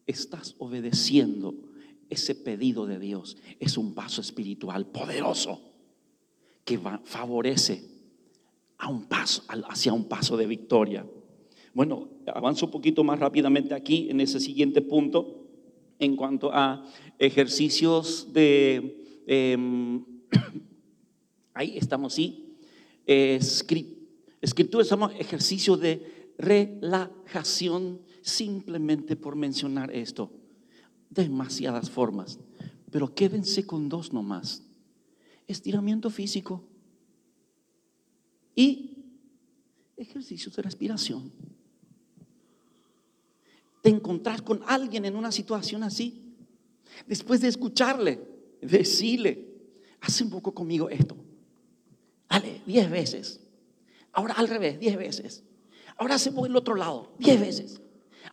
estás 0.06 0.56
obedeciendo 0.58 1.56
ese 2.10 2.36
pedido 2.36 2.86
de 2.86 3.00
Dios. 3.00 3.38
Es 3.60 3.78
un 3.78 3.94
paso 3.94 4.22
espiritual 4.22 4.86
poderoso 4.86 5.62
que 6.66 6.80
favorece 7.04 7.84
a 8.78 8.90
un 8.90 9.06
paso, 9.06 9.44
hacia 9.70 9.94
un 9.94 10.06
paso 10.06 10.38
de 10.38 10.48
victoria. 10.48 11.06
Bueno, 11.74 12.10
avanzo 12.28 12.68
un 12.68 12.72
poquito 12.72 13.04
más 13.04 13.20
rápidamente 13.20 13.74
aquí 13.74 14.10
en 14.10 14.22
ese 14.22 14.40
siguiente 14.40 14.82
punto 14.82 15.48
en 16.00 16.16
cuanto 16.16 16.52
a 16.54 16.86
ejercicios 17.20 18.32
de... 18.34 19.22
Em, 19.26 20.04
ahí 21.54 21.78
estamos, 21.78 22.14
sí. 22.14 22.43
Escritura, 23.06 24.84
estamos 24.84 25.14
ejercicio 25.20 25.78
de 25.78 26.34
relajación 26.38 28.02
simplemente 28.22 29.16
por 29.16 29.36
mencionar 29.36 29.92
esto. 29.92 30.32
Demasiadas 31.10 31.90
formas, 31.90 32.40
pero 32.92 33.14
quédense 33.14 33.66
con 33.66 33.90
dos 33.90 34.14
nomás. 34.14 34.64
Estiramiento 35.48 36.10
físico 36.10 36.64
y 38.56 38.98
ejercicios 39.98 40.56
de 40.56 40.62
respiración 40.62 41.32
te 43.84 43.90
encontrás 43.90 44.42
con 44.42 44.62
alguien 44.66 45.04
en 45.04 45.18
una 45.18 45.30
situación 45.30 45.84
así, 45.84 46.34
después 47.06 47.42
de 47.42 47.50
escucharle, 47.50 48.22
decirle, 48.62 49.46
hace 50.00 50.24
un 50.24 50.30
poco 50.30 50.54
conmigo 50.54 50.90
esto. 50.90 51.18
Dale, 52.30 52.62
diez 52.66 52.90
veces. 52.90 53.40
Ahora 54.12 54.36
al 54.36 54.48
revés, 54.48 54.80
diez 54.80 54.98
veces. 54.98 55.44
Ahora 55.98 56.16
hacemos 56.16 56.48
el 56.48 56.56
otro 56.56 56.76
lado, 56.76 57.14
diez 57.18 57.40
veces. 57.40 57.82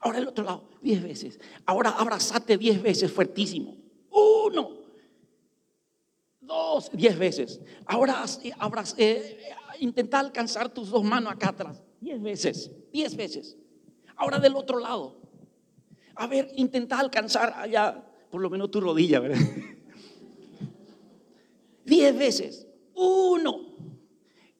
Ahora 0.00 0.18
el 0.18 0.28
otro 0.28 0.44
lado, 0.44 0.68
diez 0.80 1.02
veces. 1.02 1.40
Ahora 1.66 1.90
abrazate 1.90 2.56
diez 2.56 2.82
veces, 2.82 3.12
fuertísimo. 3.12 3.76
Uno. 4.10 4.80
Dos, 6.40 6.90
diez 6.92 7.18
veces. 7.18 7.60
Ahora 7.86 8.24
abraz, 8.58 8.94
eh, 8.98 9.38
intenta 9.78 10.18
alcanzar 10.18 10.68
tus 10.68 10.90
dos 10.90 11.04
manos 11.04 11.32
acá 11.32 11.50
atrás. 11.50 11.82
Diez 12.00 12.20
veces, 12.20 12.70
diez 12.92 13.16
veces. 13.16 13.56
Ahora 14.16 14.38
del 14.38 14.56
otro 14.56 14.78
lado. 14.78 15.20
A 16.14 16.26
ver, 16.26 16.50
intenta 16.56 16.98
alcanzar 16.98 17.54
allá, 17.56 18.04
por 18.30 18.40
lo 18.40 18.50
menos 18.50 18.70
tu 18.70 18.80
rodilla, 18.80 19.20
¿verdad? 19.20 19.38
Diez 21.84 22.16
veces. 22.16 22.66
Uno. 22.94 23.69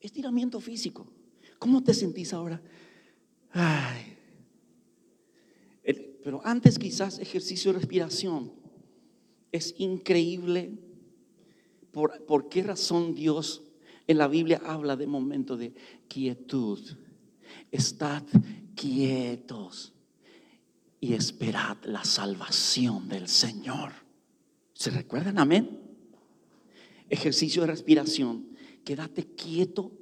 Estiramiento 0.00 0.60
físico. 0.60 1.06
¿Cómo 1.58 1.82
te 1.82 1.94
sentís 1.94 2.32
ahora? 2.32 2.60
Ay. 3.52 4.16
Pero 6.22 6.40
antes 6.44 6.78
quizás 6.78 7.18
ejercicio 7.18 7.72
de 7.72 7.78
respiración. 7.78 8.52
Es 9.52 9.74
increíble 9.78 10.78
por, 11.92 12.24
por 12.26 12.48
qué 12.48 12.62
razón 12.62 13.14
Dios 13.14 13.64
en 14.06 14.18
la 14.18 14.28
Biblia 14.28 14.60
habla 14.64 14.96
de 14.96 15.06
momento 15.06 15.56
de 15.56 15.74
quietud. 16.08 16.78
Estad 17.70 18.22
quietos 18.74 19.92
y 21.00 21.14
esperad 21.14 21.78
la 21.84 22.04
salvación 22.04 23.08
del 23.08 23.26
Señor. 23.26 23.92
¿Se 24.74 24.90
recuerdan? 24.90 25.38
Amén. 25.38 25.80
Ejercicio 27.08 27.62
de 27.62 27.68
respiración. 27.68 28.49
Quédate 28.84 29.34
quieto. 29.34 29.92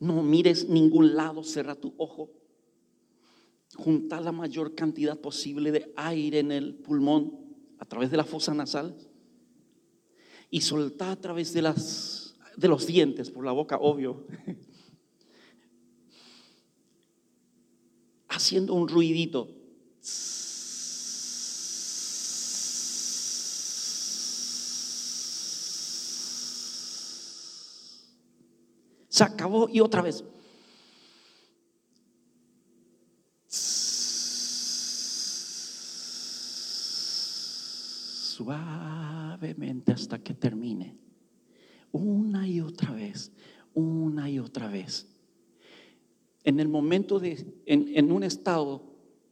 No 0.00 0.22
mires 0.22 0.68
ningún 0.68 1.14
lado. 1.14 1.42
Cerra 1.42 1.74
tu 1.74 1.94
ojo. 1.96 2.30
Junta 3.74 4.20
la 4.20 4.32
mayor 4.32 4.74
cantidad 4.74 5.20
posible 5.20 5.72
de 5.72 5.92
aire 5.96 6.38
en 6.38 6.52
el 6.52 6.74
pulmón 6.74 7.46
a 7.78 7.84
través 7.84 8.10
de 8.10 8.16
la 8.16 8.24
fosa 8.24 8.54
nasal. 8.54 8.96
Y 10.50 10.60
solta 10.60 11.10
a 11.10 11.20
través 11.20 11.52
de, 11.52 11.62
las, 11.62 12.36
de 12.56 12.68
los 12.68 12.86
dientes, 12.86 13.30
por 13.30 13.44
la 13.44 13.52
boca, 13.52 13.78
obvio. 13.78 14.26
Haciendo 18.28 18.74
un 18.74 18.88
ruidito. 18.88 19.50
Se 29.16 29.24
acabó 29.24 29.66
y 29.72 29.80
otra 29.80 30.02
vez. 30.02 30.22
Suavemente 38.36 39.92
hasta 39.92 40.18
que 40.18 40.34
termine. 40.34 40.98
Una 41.92 42.46
y 42.46 42.60
otra 42.60 42.90
vez, 42.90 43.32
una 43.72 44.28
y 44.28 44.38
otra 44.38 44.68
vez. 44.68 45.06
En 46.44 46.60
el 46.60 46.68
momento 46.68 47.18
de, 47.18 47.62
en, 47.64 47.96
en 47.96 48.12
un 48.12 48.22
estado 48.22 48.82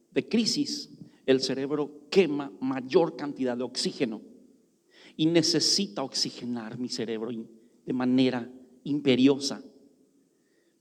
de 0.09 0.27
crisis, 0.27 0.89
el 1.27 1.41
cerebro 1.41 2.07
quema 2.09 2.51
mayor 2.59 3.15
cantidad 3.15 3.55
de 3.55 3.65
oxígeno 3.65 4.23
y 5.15 5.27
necesita 5.27 6.01
oxigenar 6.01 6.79
mi 6.79 6.89
cerebro 6.89 7.29
de 7.85 7.93
manera 7.93 8.51
imperiosa. 8.83 9.63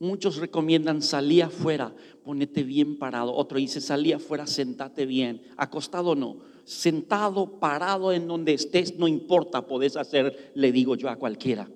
Muchos 0.05 0.37
recomiendan 0.37 1.01
salir 1.01 1.45
afuera, 1.45 1.97
ponete 2.23 2.63
bien 2.63 2.99
parado. 2.99 3.35
Otro 3.35 3.57
dice 3.57 3.81
salí 3.81 4.13
afuera, 4.13 4.47
sentate 4.47 5.07
bien. 5.07 5.41
Acostado 5.57 6.15
no. 6.15 6.41
Sentado, 6.67 7.59
parado 7.59 8.13
en 8.13 8.29
donde 8.29 8.53
estés, 8.53 8.99
no 8.99 9.09
importa, 9.09 9.67
podés 9.67 9.97
hacer, 9.97 10.53
le 10.55 10.73
digo 10.73 10.95
yo 10.95 11.09
a 11.09 11.17
cualquiera. 11.17 11.71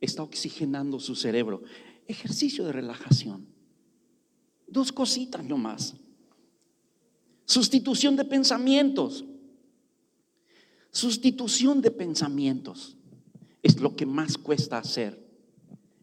Está 0.00 0.24
oxigenando 0.24 0.98
su 0.98 1.14
cerebro. 1.14 1.62
Ejercicio 2.08 2.64
de 2.64 2.72
relajación. 2.72 3.46
Dos 4.66 4.90
cositas 4.90 5.44
nomás. 5.44 5.94
Sustitución 7.44 8.16
de 8.16 8.24
pensamientos. 8.24 9.24
Sustitución 10.90 11.80
de 11.80 11.92
pensamientos 11.92 12.96
es 13.62 13.80
lo 13.80 13.94
que 13.94 14.06
más 14.06 14.36
cuesta 14.36 14.78
hacer. 14.78 15.23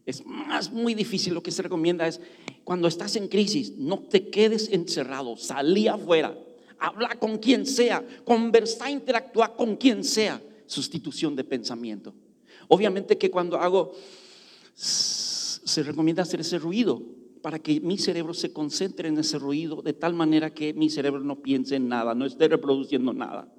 Es 0.04 0.24
más 0.26 0.72
muy 0.72 0.94
difícil. 0.94 1.34
Lo 1.34 1.42
que 1.42 1.50
se 1.50 1.62
recomienda 1.62 2.06
es 2.06 2.20
cuando 2.64 2.88
estás 2.88 3.16
en 3.16 3.28
crisis, 3.28 3.76
no 3.78 3.98
te 4.00 4.28
quedes 4.30 4.68
encerrado, 4.72 5.36
salí 5.36 5.88
afuera, 5.88 6.36
habla 6.78 7.10
con 7.18 7.38
quien 7.38 7.66
sea, 7.66 8.04
conversa, 8.24 8.90
interactúa 8.90 9.56
con 9.56 9.76
quien 9.76 10.04
sea. 10.04 10.42
Sustitución 10.66 11.36
de 11.36 11.44
pensamiento. 11.44 12.14
Obviamente 12.68 13.18
que 13.18 13.30
cuando 13.30 13.58
hago, 13.58 13.92
se 14.74 15.82
recomienda 15.82 16.22
hacer 16.22 16.40
ese 16.40 16.58
ruido 16.58 17.02
para 17.42 17.58
que 17.58 17.80
mi 17.80 17.98
cerebro 17.98 18.32
se 18.32 18.52
concentre 18.52 19.08
en 19.08 19.18
ese 19.18 19.38
ruido 19.38 19.82
de 19.82 19.92
tal 19.92 20.14
manera 20.14 20.54
que 20.54 20.72
mi 20.72 20.88
cerebro 20.88 21.20
no 21.20 21.42
piense 21.42 21.76
en 21.76 21.88
nada, 21.88 22.14
no 22.14 22.24
esté 22.24 22.48
reproduciendo 22.48 23.12
nada. 23.12 23.52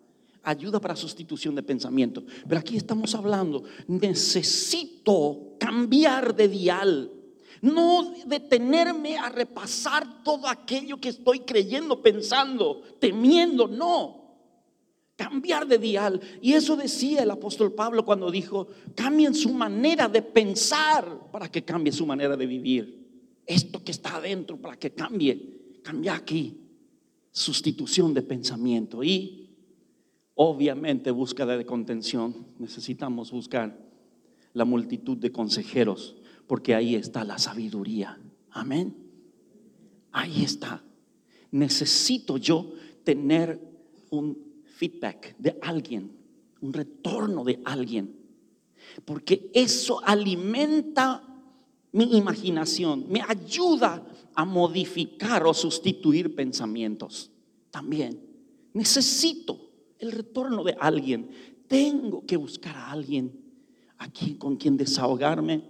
Ayuda 0.43 0.79
para 0.79 0.95
sustitución 0.95 1.55
de 1.55 1.63
pensamiento. 1.63 2.23
Pero 2.47 2.59
aquí 2.59 2.77
estamos 2.77 3.15
hablando, 3.15 3.63
necesito 3.87 5.55
cambiar 5.59 6.35
de 6.35 6.47
dial. 6.47 7.11
No 7.61 8.13
detenerme 8.25 9.17
a 9.17 9.29
repasar 9.29 10.23
todo 10.23 10.47
aquello 10.47 10.99
que 10.99 11.09
estoy 11.09 11.39
creyendo, 11.39 12.01
pensando, 12.01 12.81
temiendo, 12.99 13.67
no. 13.67 14.21
Cambiar 15.15 15.65
de 15.65 15.77
dial. 15.77 16.19
Y 16.41 16.53
eso 16.53 16.75
decía 16.75 17.23
el 17.23 17.31
apóstol 17.31 17.73
Pablo 17.73 18.03
cuando 18.03 18.29
dijo, 18.29 18.67
cambien 18.95 19.33
su 19.33 19.53
manera 19.53 20.09
de 20.09 20.21
pensar 20.21 21.31
para 21.31 21.49
que 21.49 21.63
cambie 21.63 21.93
su 21.93 22.05
manera 22.05 22.35
de 22.35 22.45
vivir 22.45 23.03
esto 23.45 23.83
que 23.83 23.91
está 23.91 24.17
adentro 24.17 24.57
para 24.57 24.77
que 24.77 24.91
cambie. 24.91 25.79
Cambia 25.83 26.15
aquí. 26.15 26.59
Sustitución 27.31 28.13
de 28.13 28.21
pensamiento 28.21 29.03
y 29.03 29.42
obviamente 30.35 31.11
búsqueda 31.11 31.57
de 31.57 31.65
contención. 31.65 32.47
Necesitamos 32.59 33.31
buscar 33.31 33.77
la 34.53 34.65
multitud 34.65 35.17
de 35.17 35.31
consejeros 35.31 36.15
porque 36.47 36.75
ahí 36.75 36.95
está 36.95 37.23
la 37.23 37.37
sabiduría. 37.37 38.19
Amén. 38.51 38.95
Ahí 40.11 40.43
está. 40.43 40.83
Necesito 41.51 42.37
yo 42.37 42.73
tener 43.03 43.59
un 44.09 44.37
feedback 44.65 45.35
de 45.37 45.57
alguien, 45.61 46.11
un 46.61 46.73
retorno 46.73 47.43
de 47.43 47.61
alguien, 47.63 48.15
porque 49.05 49.49
eso 49.53 50.03
alimenta 50.03 51.23
mi 51.91 52.17
imaginación, 52.17 53.05
me 53.09 53.21
ayuda 53.21 54.03
a 54.35 54.45
modificar 54.45 55.45
o 55.45 55.53
sustituir 55.53 56.35
pensamientos. 56.35 57.31
También 57.69 58.19
necesito 58.73 59.72
el 59.99 60.11
retorno 60.11 60.63
de 60.63 60.75
alguien. 60.79 61.29
Tengo 61.67 62.25
que 62.25 62.37
buscar 62.37 62.75
a 62.75 62.91
alguien 62.91 63.43
aquí 63.97 64.35
con 64.35 64.57
quien 64.57 64.77
desahogarme, 64.77 65.63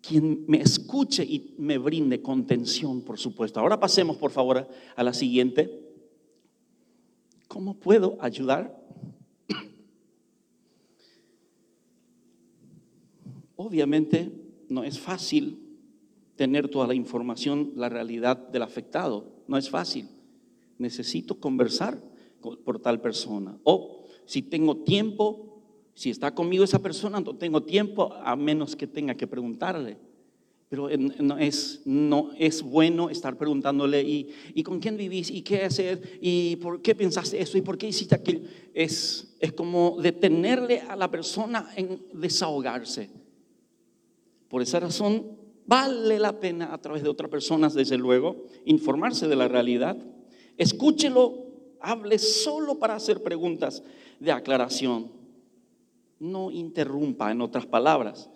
quien 0.00 0.44
me 0.46 0.60
escuche 0.60 1.24
y 1.24 1.54
me 1.58 1.78
brinde 1.78 2.22
contención, 2.22 3.02
por 3.02 3.18
supuesto. 3.18 3.60
Ahora 3.60 3.80
pasemos, 3.80 4.16
por 4.16 4.30
favor, 4.30 4.68
a 4.94 5.02
la 5.02 5.12
siguiente. 5.12 5.82
¿Cómo 7.48 7.74
puedo 7.74 8.16
ayudar? 8.20 8.80
Obviamente 13.56 14.30
no 14.68 14.84
es 14.84 14.98
fácil 14.98 15.58
tener 16.36 16.68
toda 16.68 16.86
la 16.86 16.94
información, 16.94 17.72
la 17.74 17.88
realidad 17.88 18.36
del 18.36 18.62
afectado. 18.62 19.32
No 19.48 19.56
es 19.56 19.70
fácil. 19.70 20.08
Necesito 20.78 21.40
conversar 21.40 21.98
por 22.40 22.80
tal 22.80 23.00
persona. 23.00 23.58
O 23.64 24.04
si 24.24 24.42
tengo 24.42 24.78
tiempo, 24.78 25.62
si 25.94 26.10
está 26.10 26.34
conmigo 26.34 26.64
esa 26.64 26.80
persona, 26.80 27.20
no 27.20 27.36
tengo 27.36 27.62
tiempo, 27.62 28.12
a 28.12 28.36
menos 28.36 28.76
que 28.76 28.86
tenga 28.86 29.14
que 29.14 29.26
preguntarle. 29.26 29.98
Pero 30.68 30.88
no 31.20 31.38
es, 31.38 31.82
no 31.84 32.30
es 32.36 32.62
bueno 32.62 33.08
estar 33.08 33.38
preguntándole, 33.38 34.02
¿y, 34.02 34.30
¿y 34.52 34.64
con 34.64 34.80
quién 34.80 34.96
vivís? 34.96 35.30
¿Y 35.30 35.42
qué 35.42 35.62
haces? 35.62 36.00
¿Y 36.20 36.56
por 36.56 36.82
qué 36.82 36.94
pensaste 36.96 37.40
eso? 37.40 37.56
¿Y 37.56 37.62
por 37.62 37.78
qué 37.78 37.88
hiciste 37.88 38.16
aquello? 38.16 38.40
Es, 38.74 39.36
es 39.38 39.52
como 39.52 39.96
detenerle 40.02 40.80
a 40.80 40.96
la 40.96 41.08
persona 41.08 41.70
en 41.76 42.02
desahogarse. 42.12 43.10
Por 44.48 44.60
esa 44.60 44.80
razón, 44.80 45.38
vale 45.66 46.18
la 46.18 46.40
pena 46.40 46.74
a 46.74 46.78
través 46.78 47.04
de 47.04 47.10
otras 47.10 47.30
personas, 47.30 47.72
desde 47.72 47.96
luego, 47.96 48.46
informarse 48.64 49.28
de 49.28 49.36
la 49.36 49.46
realidad. 49.46 49.96
Escúchelo, 50.56 51.45
hable 51.86 52.18
solo 52.18 52.78
para 52.78 52.96
hacer 52.96 53.22
preguntas 53.22 53.82
de 54.18 54.32
aclaración. 54.32 55.10
No 56.18 56.50
interrumpa, 56.50 57.30
en 57.30 57.40
otras 57.40 57.66
palabras. 57.66 58.28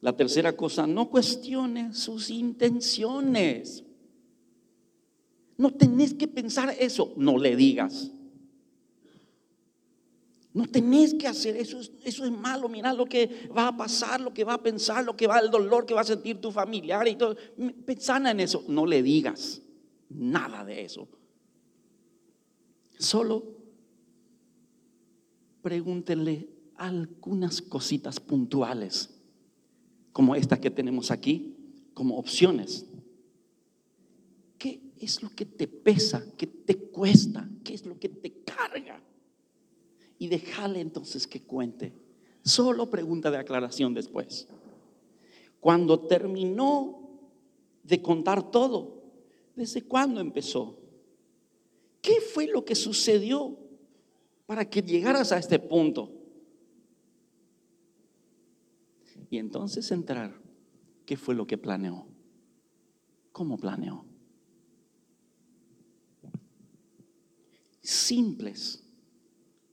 La 0.00 0.16
tercera 0.16 0.56
cosa, 0.56 0.86
no 0.86 1.10
cuestione 1.10 1.92
sus 1.92 2.30
intenciones. 2.30 3.84
No 5.56 5.72
tenés 5.72 6.14
que 6.14 6.28
pensar 6.28 6.74
eso, 6.78 7.12
no 7.16 7.36
le 7.38 7.56
digas. 7.56 8.10
No 10.54 10.66
tenés 10.66 11.14
que 11.14 11.26
hacer 11.26 11.56
eso, 11.56 11.80
eso 12.04 12.24
es 12.24 12.30
malo. 12.30 12.68
Mira 12.68 12.92
lo 12.92 13.06
que 13.06 13.48
va 13.56 13.68
a 13.68 13.76
pasar, 13.76 14.20
lo 14.20 14.34
que 14.34 14.44
va 14.44 14.54
a 14.54 14.62
pensar, 14.62 15.04
lo 15.04 15.16
que 15.16 15.26
va, 15.26 15.38
el 15.38 15.50
dolor 15.50 15.86
que 15.86 15.94
va 15.94 16.02
a 16.02 16.04
sentir 16.04 16.40
tu 16.40 16.52
familiar 16.52 17.08
y 17.08 17.16
todo. 17.16 17.36
Pensana 17.86 18.32
en 18.32 18.40
eso, 18.40 18.64
no 18.68 18.84
le 18.86 19.02
digas 19.02 19.62
nada 20.10 20.64
de 20.64 20.84
eso. 20.84 21.08
Solo 23.02 23.42
pregúntenle 25.60 26.48
algunas 26.76 27.60
cositas 27.60 28.20
puntuales 28.20 29.10
como 30.12 30.36
esta 30.36 30.60
que 30.60 30.70
tenemos 30.70 31.10
aquí, 31.10 31.56
como 31.94 32.16
opciones. 32.16 32.86
¿Qué 34.56 34.92
es 35.00 35.20
lo 35.20 35.30
que 35.30 35.44
te 35.44 35.66
pesa? 35.66 36.24
¿Qué 36.36 36.46
te 36.46 36.76
cuesta? 36.76 37.48
¿Qué 37.64 37.74
es 37.74 37.86
lo 37.86 37.98
que 37.98 38.08
te 38.08 38.44
carga? 38.44 39.02
Y 40.18 40.28
déjale 40.28 40.80
entonces 40.80 41.26
que 41.26 41.42
cuente. 41.42 41.92
Solo 42.44 42.88
pregunta 42.88 43.32
de 43.32 43.38
aclaración 43.38 43.94
después. 43.94 44.46
Cuando 45.58 46.06
terminó 46.06 47.18
de 47.82 48.00
contar 48.00 48.52
todo, 48.52 49.02
¿desde 49.56 49.82
cuándo 49.82 50.20
empezó? 50.20 50.81
¿Qué 52.02 52.20
fue 52.20 52.48
lo 52.48 52.64
que 52.64 52.74
sucedió 52.74 53.56
para 54.44 54.68
que 54.68 54.82
llegaras 54.82 55.30
a 55.32 55.38
este 55.38 55.58
punto? 55.60 56.12
Y 59.30 59.38
entonces 59.38 59.90
entrar, 59.92 60.38
¿qué 61.06 61.16
fue 61.16 61.34
lo 61.34 61.46
que 61.46 61.56
planeó? 61.56 62.06
¿Cómo 63.30 63.56
planeó? 63.56 64.04
Simples 67.80 68.84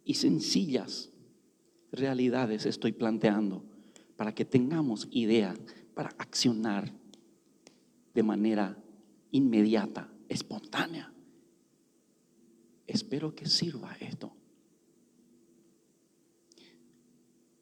y 0.05 0.13
sencillas 0.13 1.11
realidades 1.91 2.65
estoy 2.65 2.91
planteando 2.91 3.65
para 4.15 4.33
que 4.33 4.45
tengamos 4.45 5.07
idea, 5.11 5.55
para 5.93 6.09
accionar 6.17 6.93
de 8.13 8.23
manera 8.23 8.77
inmediata, 9.31 10.11
espontánea. 10.27 11.13
Espero 12.89 13.35
que 13.35 13.45
sirva 13.47 13.95
esto. 13.99 14.33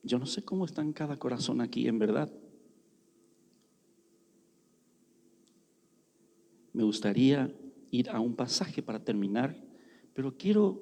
Yo 0.02 0.18
no 0.18 0.26
sé 0.26 0.46
cómo 0.46 0.64
está 0.64 0.82
en 0.82 0.94
cada 0.94 1.18
corazón 1.18 1.60
aquí, 1.60 1.86
en 1.90 2.00
verdad. 2.00 2.32
Me 6.72 6.84
gustaría 6.84 7.54
ir 7.92 8.10
a 8.10 8.22
un 8.22 8.38
pasaje 8.38 8.82
para 8.82 9.04
terminar, 9.04 9.62
pero 10.14 10.38
quiero 10.38 10.82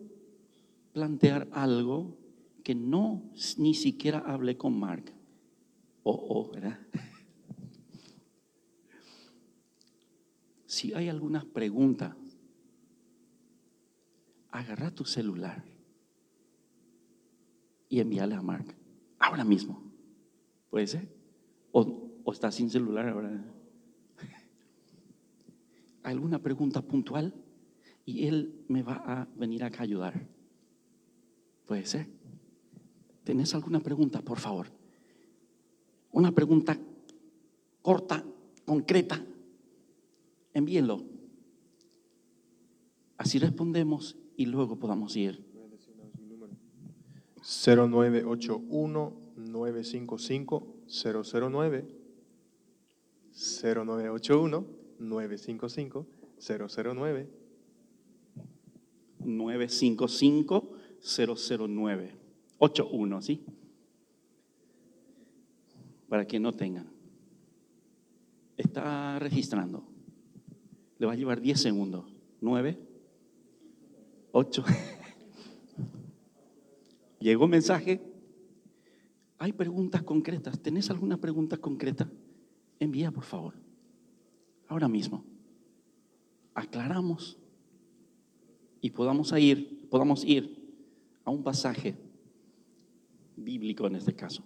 plantear 0.93 1.47
algo 1.51 2.15
que 2.63 2.75
no 2.75 3.23
ni 3.57 3.73
siquiera 3.73 4.19
hablé 4.19 4.57
con 4.57 4.79
Mark. 4.79 5.11
Oh, 6.03 6.25
oh, 6.29 6.51
¿verdad? 6.51 6.79
Si 10.67 10.93
hay 10.93 11.07
alguna 11.07 11.45
pregunta, 11.53 12.17
agarra 14.59 14.91
tu 14.91 15.05
celular 15.05 15.63
y 17.89 17.99
envíale 17.99 18.35
a 18.35 18.41
Mark 18.41 18.75
ahora 19.19 19.43
mismo. 19.43 19.81
¿Puede 20.69 20.87
ser? 20.87 21.07
¿O, 21.71 21.81
o 22.23 22.31
está 22.31 22.51
sin 22.51 22.69
celular 22.69 23.07
ahora? 23.09 23.43
¿Alguna 26.03 26.39
pregunta 26.39 26.81
puntual? 26.81 27.33
Y 28.05 28.27
él 28.27 28.65
me 28.67 28.83
va 28.83 28.95
a 29.05 29.27
venir 29.35 29.63
acá 29.63 29.79
a 29.79 29.83
ayudar. 29.83 30.27
¿Puede 31.65 31.85
ser? 31.85 32.07
¿Tenés 33.23 33.55
alguna 33.55 33.79
pregunta, 33.79 34.21
por 34.21 34.39
favor? 34.39 34.67
Una 36.11 36.31
pregunta 36.31 36.77
corta, 37.81 38.23
concreta. 38.65 39.25
Envíenlo. 40.53 41.03
Así 43.17 43.39
respondemos 43.39 44.15
y 44.37 44.45
luego 44.45 44.77
podamos 44.77 45.15
ir 45.15 45.43
0981 47.41 49.13
955 49.35 50.67
009 50.87 51.85
0981 53.33 54.65
955 54.99 56.07
009 56.39 57.29
955 59.19 60.69
009 61.01 62.25
81, 62.57 63.21
¿sí? 63.21 63.43
Para 66.07 66.25
que 66.25 66.39
no 66.39 66.53
tengan. 66.53 66.87
Está 68.57 69.19
registrando. 69.19 69.83
Le 70.97 71.05
va 71.05 71.13
a 71.13 71.15
llevar 71.15 71.41
10 71.41 71.61
segundos. 71.61 72.05
9 72.41 72.84
8 74.37 74.65
Llegó 77.21 77.47
mensaje. 77.47 78.01
Hay 79.37 79.53
preguntas 79.53 80.03
concretas. 80.03 80.59
¿Tenés 80.59 80.89
alguna 80.89 81.15
pregunta 81.15 81.55
concreta? 81.55 82.11
Envía, 82.77 83.11
por 83.11 83.23
favor. 83.23 83.53
Ahora 84.67 84.89
mismo. 84.89 85.23
Aclaramos 86.53 87.37
y 88.81 88.89
podamos 88.89 89.31
ir, 89.39 89.87
podamos 89.89 90.25
ir 90.25 90.53
a 91.23 91.31
un 91.31 91.41
pasaje 91.41 91.95
bíblico 93.37 93.87
en 93.87 93.95
este 93.95 94.13
caso. 94.13 94.43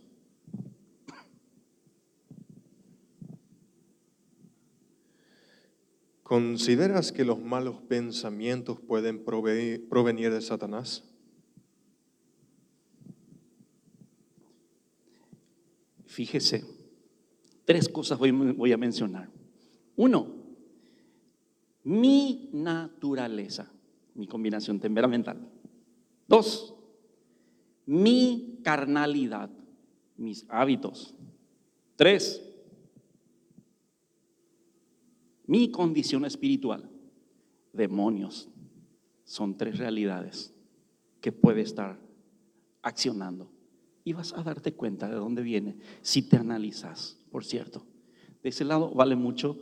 ¿Consideras 6.29 7.11
que 7.11 7.25
los 7.25 7.41
malos 7.41 7.81
pensamientos 7.81 8.79
pueden 8.79 9.23
provenir 9.23 10.31
de 10.31 10.41
Satanás? 10.41 11.03
Fíjese, 16.05 16.63
tres 17.65 17.89
cosas 17.89 18.19
voy, 18.19 18.71
a 18.71 18.77
mencionar. 18.77 19.27
Uno, 19.95 20.27
mi 21.83 22.51
naturaleza, 22.54 23.71
mi 24.13 24.27
combinación 24.27 24.79
temperamental. 24.79 25.49
Dos, 26.27 26.75
mi 27.87 28.60
carnalidad, 28.63 29.49
mis 30.15 30.45
hábitos. 30.47 31.15
Tres, 31.95 32.48
mi 35.50 35.71
condición 35.71 36.25
espiritual, 36.25 36.87
demonios. 37.73 38.50
Son 39.23 39.58
tres 39.58 39.79
realidades 39.79 40.54
que 41.21 41.31
puede 41.31 41.62
estar 41.62 42.00
accionando 42.83 43.52
y 44.04 44.13
vas 44.13 44.31
a 44.33 44.43
darte 44.43 44.75
cuenta 44.75 45.10
de 45.10 45.15
dónde 45.15 45.41
viene 45.41 45.75
si 46.04 46.21
te 46.21 46.37
analizas, 46.37 47.17
por 47.31 47.43
cierto. 47.43 47.83
De 48.43 48.50
ese 48.50 48.63
lado 48.63 48.91
vale 48.91 49.15
mucho 49.15 49.58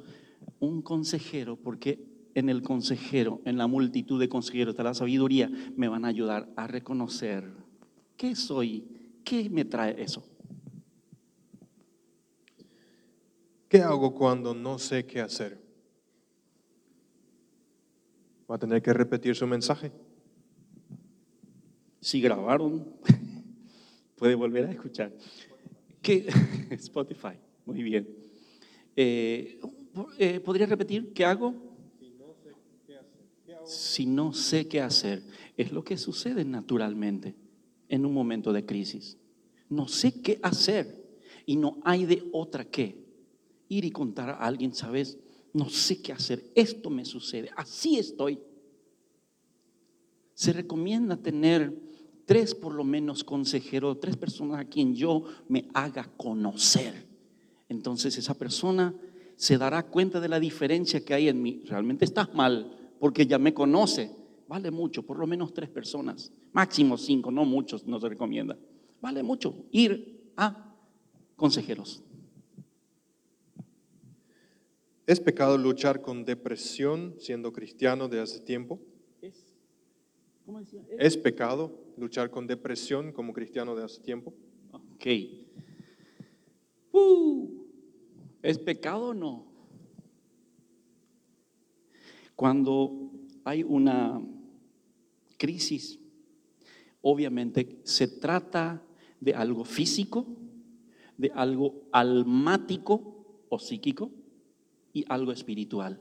un 0.59 0.81
consejero 0.81 1.55
porque 1.55 2.05
en 2.35 2.49
el 2.49 2.63
consejero, 2.63 3.39
en 3.45 3.57
la 3.57 3.67
multitud 3.67 4.19
de 4.19 4.27
consejeros 4.27 4.75
de 4.75 4.83
la 4.83 4.93
sabiduría, 4.93 5.49
me 5.77 5.87
van 5.87 6.03
a 6.03 6.09
ayudar 6.09 6.51
a 6.57 6.67
reconocer 6.67 7.49
qué 8.17 8.35
soy, 8.35 8.83
qué 9.23 9.49
me 9.49 9.63
trae 9.63 10.03
eso. 10.03 10.21
¿Qué 13.69 13.81
hago 13.81 14.13
cuando 14.13 14.53
no 14.53 14.79
sé 14.79 15.05
qué 15.05 15.21
hacer? 15.21 15.66
Va 18.49 18.55
a 18.55 18.59
tener 18.59 18.81
que 18.81 18.93
repetir 18.93 19.35
su 19.35 19.45
mensaje. 19.45 19.91
Si 21.99 22.21
grabaron, 22.21 22.87
puede 24.15 24.35
volver 24.35 24.65
a 24.65 24.71
escuchar. 24.71 25.11
¿Qué? 26.01 26.27
Spotify, 26.71 27.37
muy 27.65 27.83
bien. 27.83 28.07
Eh, 28.95 29.59
eh, 30.17 30.39
¿Podría 30.39 30.65
repetir 30.65 31.13
qué 31.13 31.25
hago? 31.25 31.53
Si 33.65 34.05
no 34.05 34.31
sé 34.31 34.67
qué 34.67 34.79
hacer, 34.79 35.23
es 35.57 35.73
lo 35.73 35.83
que 35.83 35.97
sucede 35.97 36.45
naturalmente 36.45 37.35
en 37.89 38.05
un 38.05 38.13
momento 38.13 38.53
de 38.53 38.65
crisis. 38.65 39.17
No 39.69 39.89
sé 39.89 40.21
qué 40.21 40.39
hacer 40.41 41.03
y 41.45 41.57
no 41.57 41.77
hay 41.83 42.05
de 42.05 42.23
otra 42.31 42.63
que 42.63 43.03
ir 43.67 43.83
y 43.83 43.91
contar 43.91 44.29
a 44.29 44.35
alguien, 44.35 44.73
¿sabes? 44.73 45.17
No 45.57 45.69
sé 45.69 46.03
qué 46.03 46.13
hacer, 46.13 46.51
esto 46.53 46.91
me 46.91 47.03
sucede, 47.03 47.49
así 47.55 47.97
estoy. 47.97 48.37
Se 50.35 50.53
recomienda 50.53 51.17
tener 51.17 51.75
tres 52.25 52.53
por 52.53 52.75
lo 52.75 52.83
menos 52.83 53.23
consejeros, 53.23 53.99
tres 53.99 54.15
personas 54.17 54.59
a 54.59 54.65
quien 54.65 54.93
yo 54.93 55.23
me 55.47 55.67
haga 55.73 56.11
conocer. 56.15 57.07
Entonces 57.69 58.15
esa 58.19 58.35
persona 58.35 58.93
se 59.35 59.57
dará 59.57 59.81
cuenta 59.81 60.19
de 60.19 60.29
la 60.29 60.39
diferencia 60.39 61.03
que 61.03 61.15
hay 61.15 61.27
en 61.27 61.41
mí. 61.41 61.63
Realmente 61.65 62.05
estás 62.05 62.31
mal 62.35 62.93
porque 62.99 63.25
ya 63.25 63.39
me 63.39 63.55
conoce. 63.55 64.11
Vale 64.47 64.69
mucho, 64.69 65.01
por 65.01 65.17
lo 65.17 65.25
menos 65.25 65.55
tres 65.55 65.71
personas, 65.71 66.31
máximo 66.53 66.99
cinco, 66.99 67.31
no 67.31 67.45
muchos, 67.45 67.87
no 67.87 67.99
se 67.99 68.09
recomienda. 68.09 68.55
Vale 69.01 69.23
mucho 69.23 69.65
ir 69.71 70.31
a 70.37 70.75
consejeros. 71.35 72.03
¿Es 75.07 75.21
pecado 75.21 75.57
luchar 75.57 76.01
con 76.01 76.25
depresión 76.25 77.15
siendo 77.17 77.53
cristiano 77.53 78.09
de 78.09 78.19
hace 78.19 78.41
tiempo? 78.41 78.81
Es, 79.21 79.55
¿cómo 80.45 80.59
decía? 80.59 80.83
¿Es 80.99 81.15
pecado 81.15 81.79
luchar 81.95 82.29
con 82.29 82.45
depresión 82.45 83.13
como 83.13 83.31
cristiano 83.31 83.73
de 83.73 83.85
hace 83.85 84.01
tiempo? 84.01 84.33
Ok. 84.69 85.05
Uh, 86.91 87.49
¿Es 88.41 88.59
pecado 88.59 89.05
o 89.05 89.13
no? 89.13 89.45
Cuando 92.35 93.09
hay 93.45 93.63
una 93.63 94.21
crisis, 95.37 96.01
obviamente 97.01 97.79
se 97.83 98.09
trata 98.09 98.83
de 99.21 99.33
algo 99.33 99.63
físico, 99.63 100.27
de 101.15 101.31
algo 101.33 101.87
almático 101.93 103.45
o 103.47 103.57
psíquico 103.57 104.11
algo 105.07 105.31
espiritual. 105.31 105.99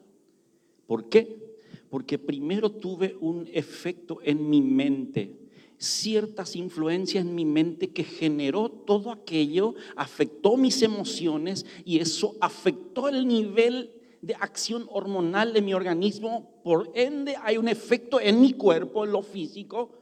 ¿Por 0.87 1.09
qué? 1.09 1.57
Porque 1.91 2.19
primero 2.19 2.71
tuve 2.71 3.17
un 3.21 3.49
efecto 3.53 4.19
en 4.23 4.49
mi 4.49 4.61
mente, 4.61 5.37
ciertas 5.79 6.57
influencias 6.57 7.25
en 7.25 7.35
mi 7.35 7.45
mente 7.45 7.93
que 7.93 8.05
generó 8.05 8.71
todo 8.71 9.11
aquello, 9.11 9.75
afectó 9.97 10.57
mis 10.57 10.83
emociones 10.83 11.67
y 11.85 11.99
eso 11.99 12.37
afectó 12.41 13.09
el 13.09 13.27
nivel 13.27 13.93
de 14.23 14.35
acción 14.35 14.87
hormonal 14.91 15.53
de 15.53 15.63
mi 15.63 15.75
organismo. 15.75 16.61
Por 16.65 16.91
ende, 16.95 17.37
hay 17.43 17.59
un 17.59 17.69
efecto 17.69 18.21
en 18.21 18.41
mi 18.41 18.53
cuerpo, 18.53 19.05
en 19.05 19.13
lo 19.13 19.23
físico, 19.23 19.93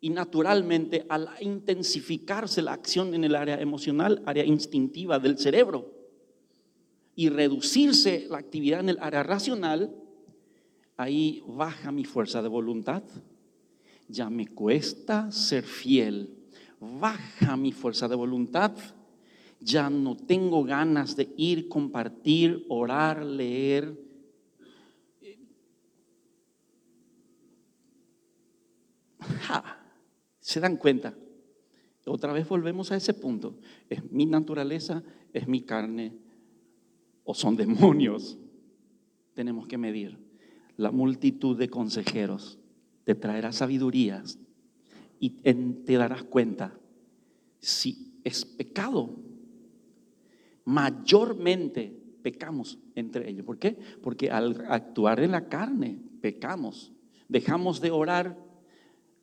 y 0.00 0.10
naturalmente 0.10 1.06
al 1.08 1.30
intensificarse 1.40 2.60
la 2.60 2.74
acción 2.74 3.14
en 3.14 3.24
el 3.24 3.34
área 3.34 3.58
emocional, 3.58 4.22
área 4.26 4.44
instintiva 4.44 5.18
del 5.18 5.38
cerebro, 5.38 5.90
y 7.16 7.28
reducirse 7.28 8.26
la 8.28 8.38
actividad 8.38 8.80
en 8.80 8.88
el 8.90 8.98
área 9.00 9.22
racional, 9.22 9.94
ahí 10.96 11.42
baja 11.46 11.92
mi 11.92 12.04
fuerza 12.04 12.42
de 12.42 12.48
voluntad, 12.48 13.02
ya 14.08 14.28
me 14.30 14.48
cuesta 14.48 15.30
ser 15.30 15.64
fiel, 15.64 16.36
baja 16.80 17.56
mi 17.56 17.72
fuerza 17.72 18.08
de 18.08 18.16
voluntad, 18.16 18.72
ya 19.60 19.88
no 19.88 20.16
tengo 20.16 20.64
ganas 20.64 21.16
de 21.16 21.32
ir, 21.36 21.68
compartir, 21.68 22.66
orar, 22.68 23.24
leer. 23.24 23.98
¿Se 30.40 30.60
dan 30.60 30.76
cuenta? 30.76 31.14
Otra 32.04 32.34
vez 32.34 32.46
volvemos 32.46 32.92
a 32.92 32.96
ese 32.96 33.14
punto. 33.14 33.58
Es 33.88 34.04
mi 34.12 34.26
naturaleza, 34.26 35.02
es 35.32 35.48
mi 35.48 35.62
carne 35.62 36.23
o 37.24 37.34
son 37.34 37.56
demonios. 37.56 38.38
Tenemos 39.34 39.66
que 39.66 39.78
medir. 39.78 40.18
La 40.76 40.90
multitud 40.90 41.58
de 41.58 41.68
consejeros 41.68 42.58
te 43.04 43.14
traerá 43.14 43.52
sabidurías 43.52 44.38
y 45.18 45.30
te 45.30 45.94
darás 45.94 46.24
cuenta 46.24 46.78
si 47.58 48.12
es 48.24 48.44
pecado. 48.44 49.16
Mayormente 50.64 51.96
pecamos 52.22 52.78
entre 52.94 53.30
ellos. 53.30 53.44
¿Por 53.44 53.58
qué? 53.58 53.78
Porque 54.02 54.30
al 54.30 54.64
actuar 54.68 55.20
en 55.20 55.32
la 55.32 55.48
carne 55.48 55.98
pecamos. 56.20 56.92
Dejamos 57.28 57.80
de 57.80 57.90
orar 57.90 58.38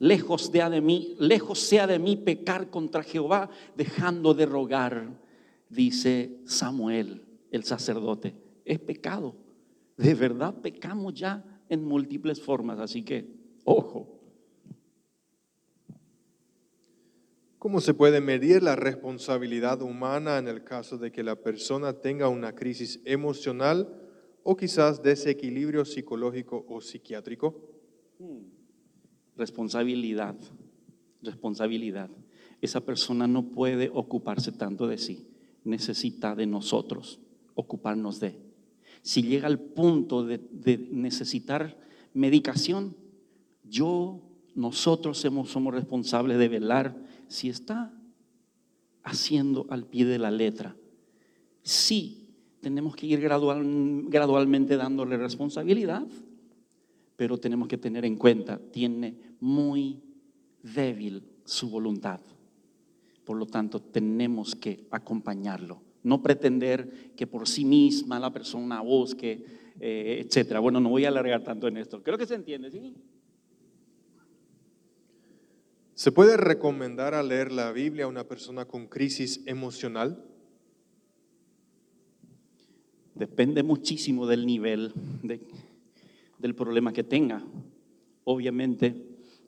lejos, 0.02 0.52
de, 0.52 0.82
mí, 0.82 1.16
lejos 1.20 1.60
sea 1.60 1.86
de 1.86 2.00
mí 2.00 2.18
pecar 2.18 2.72
contra 2.72 3.04
Jehová, 3.04 3.50
dejando 3.76 4.34
de 4.34 4.48
rogar, 4.48 5.20
dice 5.70 6.40
Samuel, 6.46 7.24
el 7.52 7.64
sacerdote. 7.64 8.34
Es 8.66 8.80
pecado. 8.80 9.36
De 9.98 10.16
verdad 10.16 10.56
pecamos 10.62 11.14
ya 11.14 11.44
en 11.70 11.84
múltiples 11.84 12.42
formas, 12.42 12.80
así 12.80 13.04
que, 13.04 13.28
ojo. 13.66 14.18
¿Cómo 17.60 17.80
se 17.80 17.94
puede 17.94 18.22
medir 18.22 18.64
la 18.64 18.76
responsabilidad 18.76 19.84
humana 19.84 20.40
en 20.40 20.48
el 20.48 20.64
caso 20.64 20.98
de 20.98 21.12
que 21.12 21.22
la 21.22 21.36
persona 21.36 21.94
tenga 21.94 22.28
una 22.28 22.56
crisis 22.56 23.00
emocional 23.06 24.02
o 24.42 24.58
quizás 24.58 25.04
desequilibrio 25.04 25.86
psicológico 25.86 26.66
o 26.68 26.82
psiquiátrico? 26.82 27.70
Hmm. 28.18 28.48
Responsabilidad, 29.38 30.36
responsabilidad. 31.22 32.10
Esa 32.62 32.82
persona 32.82 33.28
no 33.28 33.52
puede 33.52 33.92
ocuparse 33.94 34.52
tanto 34.52 34.88
de 34.88 34.98
sí, 34.98 35.28
necesita 35.64 36.36
de 36.36 36.48
nosotros 36.48 37.20
ocuparnos 37.56 38.20
de. 38.20 38.40
Si 39.02 39.24
llega 39.24 39.48
al 39.48 39.60
punto 39.60 40.24
de, 40.24 40.40
necesitar 40.92 41.78
medicación, 42.14 42.96
yo, 43.64 44.22
nosotros 44.54 45.18
somos, 45.18 45.50
somos 45.50 45.74
responsables 45.74 46.38
de 46.38 46.48
velar 46.50 46.96
si 47.28 47.50
está 47.50 47.94
haciendo 49.04 49.66
al 49.70 49.86
pie 49.86 50.06
de 50.06 50.20
la 50.20 50.30
letra. 50.30 50.76
Sí, 51.64 52.28
tenemos 52.62 52.96
que 52.96 53.08
ir 53.08 53.20
gradual, 53.22 53.64
gradualmente 54.08 54.78
dándole 54.78 55.18
responsabilidad, 55.18 56.06
pero 57.16 57.38
tenemos 57.38 57.68
que 57.68 57.78
tener 57.78 58.06
en 58.06 58.18
cuenta, 58.18 58.60
tiene 58.72 59.16
muy 59.40 60.02
débil 60.62 61.24
su 61.44 61.70
voluntad. 61.70 62.20
Por 63.26 63.38
lo 63.38 63.46
tanto, 63.46 63.80
tenemos 63.80 64.56
que 64.56 64.88
acompañarlo. 64.92 65.82
No 66.04 66.22
pretender 66.22 67.12
que 67.16 67.28
por 67.28 67.48
sí 67.48 67.66
misma 67.66 68.20
la 68.20 68.32
persona 68.32 68.82
busque, 68.82 69.46
eh, 69.80 70.24
etcétera. 70.26 70.60
Bueno, 70.60 70.80
no 70.80 70.90
voy 70.90 71.06
a 71.06 71.10
alargar 71.10 71.44
tanto 71.44 71.68
en 71.68 71.78
esto. 71.78 72.02
Creo 72.04 72.18
que 72.18 72.26
se 72.26 72.36
entiende, 72.36 72.72
¿sí? 72.72 72.94
¿Se 75.94 76.12
puede 76.12 76.38
recomendar 76.38 77.14
a 77.14 77.22
leer 77.22 77.52
la 77.52 77.72
Biblia 77.72 78.06
a 78.06 78.08
una 78.08 78.24
persona 78.24 78.66
con 78.66 78.88
crisis 78.88 79.44
emocional? 79.46 80.26
Depende 83.14 83.62
muchísimo 83.62 84.26
del 84.26 84.48
nivel 84.48 84.94
de, 85.22 85.42
del 86.40 86.56
problema 86.56 86.92
que 86.92 87.04
tenga. 87.04 87.44
Obviamente, 88.24 88.96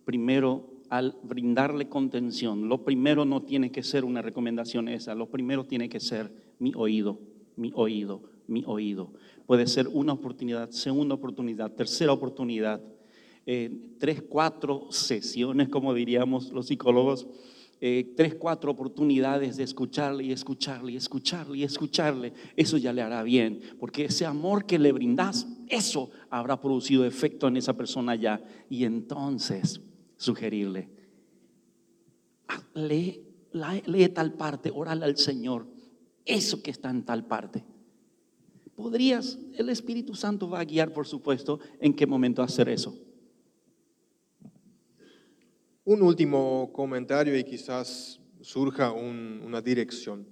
primero 0.05 0.72
al 0.93 1.17
brindarle 1.23 1.89
contención, 1.89 2.69
lo 2.69 2.83
primero 2.83 3.25
no 3.25 3.41
tiene 3.41 3.71
que 3.71 3.81
ser 3.81 4.05
una 4.05 4.21
recomendación 4.21 4.87
esa, 4.87 5.15
lo 5.15 5.27
primero 5.27 5.65
tiene 5.65 5.89
que 5.89 5.99
ser 5.99 6.31
mi 6.59 6.71
oído, 6.75 7.19
mi 7.55 7.71
oído, 7.73 8.21
mi 8.45 8.63
oído. 8.67 9.11
Puede 9.47 9.65
ser 9.65 9.87
una 9.87 10.13
oportunidad, 10.13 10.69
segunda 10.69 11.15
oportunidad, 11.15 11.71
tercera 11.71 12.13
oportunidad, 12.13 12.79
eh, 13.47 13.95
tres, 13.97 14.21
cuatro 14.21 14.85
sesiones, 14.91 15.67
como 15.69 15.95
diríamos 15.95 16.51
los 16.51 16.67
psicólogos, 16.67 17.25
eh, 17.81 18.13
tres, 18.15 18.35
cuatro 18.35 18.69
oportunidades 18.69 19.57
de 19.57 19.63
escucharle 19.63 20.25
y 20.25 20.31
escucharle 20.31 20.91
y 20.91 20.97
escucharle 20.97 21.57
y 21.57 21.63
escucharle, 21.63 22.33
eso 22.55 22.77
ya 22.77 22.93
le 22.93 23.01
hará 23.01 23.23
bien, 23.23 23.61
porque 23.79 24.05
ese 24.05 24.27
amor 24.27 24.67
que 24.67 24.77
le 24.77 24.91
brindas, 24.91 25.47
eso 25.69 26.11
habrá 26.29 26.61
producido 26.61 27.03
efecto 27.03 27.47
en 27.47 27.57
esa 27.57 27.75
persona 27.75 28.13
ya. 28.13 28.43
Y 28.69 28.83
entonces 28.83 29.81
sugerirle, 30.23 30.89
lee, 32.73 33.21
lee 33.85 34.09
tal 34.09 34.33
parte, 34.33 34.71
órale 34.73 35.05
al 35.05 35.17
Señor, 35.17 35.67
eso 36.25 36.63
que 36.63 36.71
está 36.71 36.89
en 36.89 37.03
tal 37.03 37.25
parte. 37.27 37.65
podrías, 38.75 39.37
el 39.55 39.69
Espíritu 39.69 40.15
Santo 40.15 40.49
va 40.49 40.61
a 40.61 40.65
guiar, 40.65 40.93
por 40.93 41.05
supuesto, 41.05 41.59
en 41.79 41.93
qué 41.93 42.07
momento 42.07 42.41
hacer 42.41 42.69
eso. 42.69 42.97
Un 45.83 46.01
último 46.01 46.71
comentario 46.73 47.37
y 47.37 47.43
quizás 47.43 48.19
surja 48.41 48.91
una 48.91 49.61
dirección. 49.61 50.25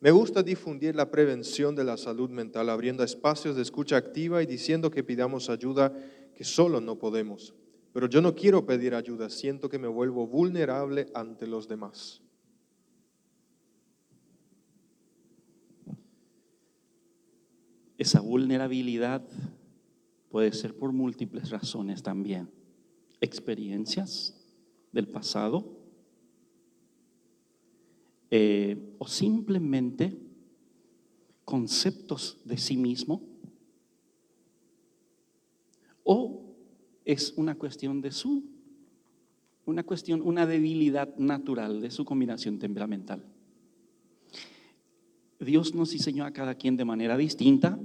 Me 0.00 0.10
gusta 0.10 0.42
difundir 0.42 0.94
la 0.94 1.10
prevención 1.10 1.74
de 1.74 1.84
la 1.84 1.96
salud 1.96 2.28
mental 2.28 2.68
abriendo 2.68 3.02
espacios 3.02 3.56
de 3.56 3.62
escucha 3.62 3.96
activa 3.96 4.42
y 4.42 4.46
diciendo 4.46 4.90
que 4.90 5.02
pidamos 5.02 5.48
ayuda 5.48 5.92
que 6.34 6.44
solo 6.44 6.80
no 6.80 6.98
podemos. 6.98 7.54
Pero 7.92 8.08
yo 8.08 8.22
no 8.22 8.34
quiero 8.34 8.64
pedir 8.64 8.94
ayuda, 8.94 9.28
siento 9.28 9.68
que 9.68 9.78
me 9.78 9.88
vuelvo 9.88 10.26
vulnerable 10.26 11.08
ante 11.14 11.46
los 11.46 11.68
demás. 11.68 12.22
Esa 17.98 18.20
vulnerabilidad 18.20 19.22
puede 20.30 20.52
ser 20.52 20.76
por 20.76 20.92
múltiples 20.92 21.50
razones 21.50 22.02
también. 22.02 22.50
Experiencias 23.20 24.34
del 24.90 25.06
pasado 25.06 25.78
eh, 28.30 28.94
o 28.98 29.06
simplemente 29.06 30.18
conceptos 31.44 32.40
de 32.44 32.56
sí 32.56 32.76
mismo 32.78 33.22
o 36.02 36.41
es 37.04 37.34
una 37.36 37.54
cuestión 37.56 38.00
de 38.00 38.12
su, 38.12 38.44
una 39.64 39.84
cuestión, 39.84 40.22
una 40.22 40.46
debilidad 40.46 41.14
natural 41.16 41.80
de 41.80 41.90
su 41.90 42.04
combinación 42.04 42.58
temperamental. 42.58 43.24
Dios 45.38 45.74
nos 45.74 45.90
diseñó 45.90 46.24
a 46.24 46.32
cada 46.32 46.54
quien 46.54 46.76
de 46.76 46.84
manera 46.84 47.16
distinta, 47.16 47.78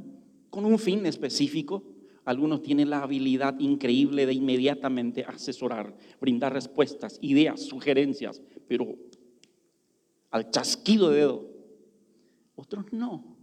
con 0.49 0.65
un 0.65 0.79
fin 0.79 1.05
específico. 1.05 1.83
Algunos 2.25 2.61
tienen 2.61 2.89
la 2.89 3.03
habilidad 3.03 3.59
increíble 3.59 4.25
de 4.25 4.33
inmediatamente 4.33 5.23
asesorar, 5.23 5.95
brindar 6.19 6.53
respuestas, 6.53 7.17
ideas, 7.21 7.61
sugerencias, 7.61 8.41
pero 8.67 8.95
al 10.29 10.51
chasquido 10.51 11.09
de 11.09 11.17
dedo. 11.17 11.49
Otros 12.55 12.85
no. 12.91 13.37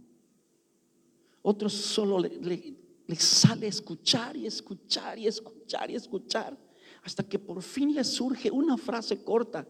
Otros 1.41 1.73
solo 1.73 2.19
le, 2.19 2.75
sale 3.15 3.67
escuchar 3.67 4.35
y 4.35 4.47
escuchar 4.47 5.19
y 5.19 5.27
escuchar 5.27 5.91
y 5.91 5.95
escuchar 5.95 6.57
hasta 7.03 7.23
que 7.23 7.37
por 7.37 7.61
fin 7.61 7.93
le 7.93 8.03
surge 8.03 8.49
una 8.49 8.77
frase 8.77 9.23
corta 9.23 9.67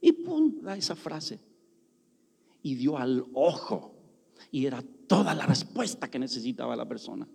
y 0.00 0.12
pum, 0.12 0.60
da 0.60 0.76
esa 0.76 0.94
frase 0.94 1.40
y 2.62 2.74
dio 2.74 2.98
al 2.98 3.24
ojo. 3.32 3.94
Y 4.50 4.66
era 4.66 4.82
toda 5.06 5.34
la 5.34 5.46
respuesta 5.46 6.10
que 6.10 6.18
necesitaba 6.18 6.76
la 6.76 6.86
persona. 6.86 7.26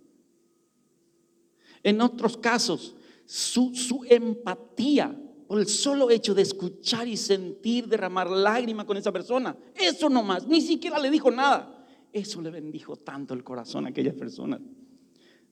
En 1.81 2.01
otros 2.01 2.37
casos, 2.37 2.95
su, 3.25 3.73
su 3.73 4.05
empatía 4.07 5.19
por 5.47 5.59
el 5.59 5.67
solo 5.67 6.11
hecho 6.11 6.35
de 6.35 6.43
escuchar 6.43 7.07
y 7.07 7.17
sentir 7.17 7.87
derramar 7.87 8.29
lágrimas 8.29 8.85
con 8.85 8.97
esa 8.97 9.11
persona, 9.11 9.57
eso 9.73 10.07
nomás, 10.07 10.45
ni 10.45 10.61
siquiera 10.61 10.99
le 10.99 11.09
dijo 11.09 11.31
nada. 11.31 11.87
Eso 12.11 12.41
le 12.41 12.51
bendijo 12.51 12.95
tanto 12.95 13.33
el 13.33 13.43
corazón 13.43 13.85
a 13.85 13.89
aquella 13.89 14.15
persona. 14.15 14.59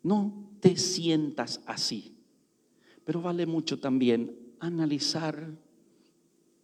No 0.03 0.49
te 0.59 0.77
sientas 0.77 1.61
así, 1.65 2.15
pero 3.03 3.21
vale 3.21 3.45
mucho 3.45 3.79
también 3.79 4.35
analizar 4.59 5.55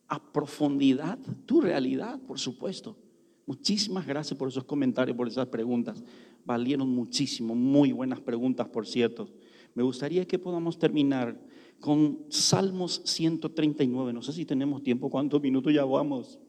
a 0.08 0.32
profundidad 0.32 1.18
tu 1.46 1.62
realidad, 1.62 2.20
por 2.22 2.40
supuesto. 2.40 2.98
Muchísimas 3.46 4.06
gracias 4.06 4.38
por 4.38 4.48
esos 4.48 4.64
comentarios, 4.64 5.18
por 5.18 5.28
esas 5.28 5.48
preguntas. 5.48 6.04
Valieron 6.46 6.90
muchísimo, 6.90 7.56
muy 7.56 7.92
buenas 7.92 8.22
preguntas, 8.22 8.68
por 8.68 8.88
cierto. 8.88 9.30
Me 9.76 9.84
gustaría 9.84 10.26
que 10.26 10.40
podamos 10.40 10.78
terminar 10.78 11.40
con 11.80 12.20
Salmos 12.30 13.02
139. 13.06 14.14
No 14.14 14.22
sé 14.22 14.34
si 14.34 14.46
tenemos 14.46 14.84
tiempo, 14.84 15.10
cuántos 15.10 15.42
minutos 15.42 15.74
ya 15.74 15.84
vamos. 15.84 16.40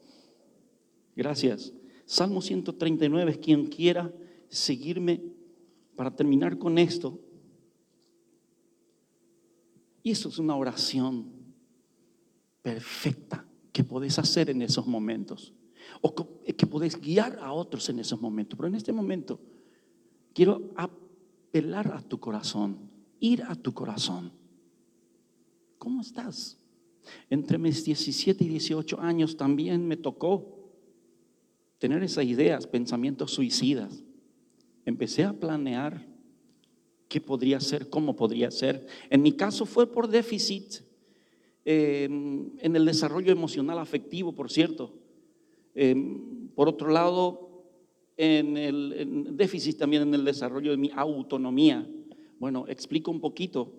Gracias. 1.15 1.73
Salmo 2.05 2.41
139 2.41 3.31
es 3.31 3.37
quien 3.39 3.65
quiera 3.67 4.13
seguirme 4.47 5.21
para 5.95 6.15
terminar 6.15 6.57
con 6.57 6.77
esto. 6.77 7.19
Y 10.03 10.11
eso 10.11 10.29
es 10.29 10.37
una 10.37 10.55
oración 10.55 11.31
perfecta 12.61 13.45
que 13.71 13.83
podés 13.83 14.19
hacer 14.19 14.49
en 14.49 14.61
esos 14.61 14.87
momentos 14.87 15.53
o 16.01 16.13
que 16.15 16.65
podés 16.67 16.99
guiar 16.99 17.39
a 17.39 17.51
otros 17.51 17.89
en 17.89 17.99
esos 17.99 18.21
momentos. 18.21 18.57
Pero 18.57 18.67
en 18.67 18.75
este 18.75 18.91
momento 18.91 19.39
quiero 20.33 20.71
apelar 20.75 21.93
a 21.93 22.01
tu 22.01 22.19
corazón, 22.19 22.89
ir 23.19 23.43
a 23.43 23.55
tu 23.55 23.73
corazón. 23.73 24.31
¿Cómo 25.77 26.01
estás? 26.01 26.57
Entre 27.29 27.57
mis 27.57 27.83
17 27.83 28.43
y 28.43 28.47
18 28.49 28.99
años 28.99 29.37
también 29.37 29.87
me 29.87 29.97
tocó 29.97 30.55
tener 31.77 32.03
esas 32.03 32.25
ideas, 32.25 32.67
pensamientos 32.67 33.31
suicidas. 33.31 34.03
Empecé 34.85 35.23
a 35.23 35.33
planear 35.33 36.05
qué 37.07 37.19
podría 37.19 37.59
ser, 37.59 37.89
cómo 37.89 38.15
podría 38.15 38.51
ser. 38.51 38.85
En 39.09 39.21
mi 39.21 39.31
caso 39.31 39.65
fue 39.65 39.91
por 39.91 40.07
déficit 40.07 40.81
eh, 41.65 42.03
en 42.05 42.75
el 42.75 42.85
desarrollo 42.85 43.31
emocional 43.31 43.79
afectivo, 43.79 44.33
por 44.33 44.51
cierto. 44.51 44.93
Em, 45.73 46.49
por 46.55 46.69
otro 46.69 46.89
lado, 46.89 47.63
en 48.17 48.55
el 48.57 49.35
déficit 49.35 49.77
también 49.77 50.03
en 50.03 50.13
el 50.13 50.23
desarrollo 50.23 50.71
de 50.71 50.77
mi 50.77 50.91
autonomía. 50.95 51.87
Bueno, 52.39 52.65
explico 52.67 53.11
un 53.11 53.19
poquito. 53.19 53.73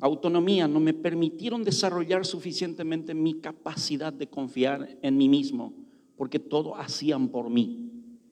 Autonomía, 0.00 0.68
no 0.68 0.78
me 0.78 0.92
permitieron 0.94 1.64
desarrollar 1.64 2.26
suficientemente 2.26 3.14
mi 3.14 3.40
capacidad 3.40 4.12
de 4.12 4.28
confiar 4.28 4.98
en 5.02 5.16
mí 5.16 5.28
mismo, 5.28 5.74
porque 6.16 6.38
todo 6.38 6.76
hacían 6.76 7.28
por 7.28 7.48
mí 7.50 7.90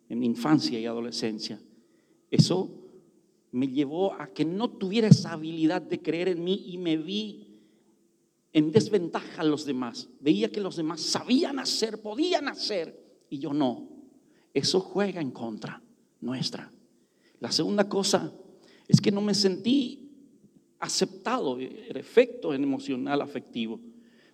en 0.09 0.19
mi 0.19 0.27
infancia 0.27 0.79
y 0.79 0.87
adolescencia. 0.87 1.61
Eso 2.35 2.69
me 3.53 3.69
llevó 3.69 4.15
a 4.15 4.27
que 4.27 4.45
no 4.45 4.69
tuviera 4.69 5.07
esa 5.07 5.33
habilidad 5.33 5.81
de 5.81 6.03
creer 6.03 6.27
en 6.29 6.43
mí 6.43 6.65
y 6.67 6.79
me 6.79 6.97
vi 6.97 7.61
en 8.53 8.73
desventaja 8.73 9.43
a 9.43 9.45
los 9.45 9.65
demás. 9.65 10.09
Veía 10.19 10.51
que 10.51 10.61
los 10.61 10.75
demás 10.75 11.01
sabían 11.01 11.61
hacer, 11.61 12.03
podían 12.03 12.49
hacer, 12.49 13.01
y 13.31 13.39
yo 13.39 13.53
no. 13.53 13.89
Eso 14.53 14.81
juega 14.81 15.21
en 15.21 15.31
contra 15.31 15.81
nuestra. 16.21 16.73
La 17.39 17.53
segunda 17.53 17.89
cosa 17.89 18.33
es 18.89 19.01
que 19.01 19.13
no 19.13 19.21
me 19.21 19.35
sentí 19.35 20.11
aceptado, 20.81 21.57
el 21.61 21.97
efecto 21.97 22.53
emocional 22.53 23.23
afectivo. 23.23 23.79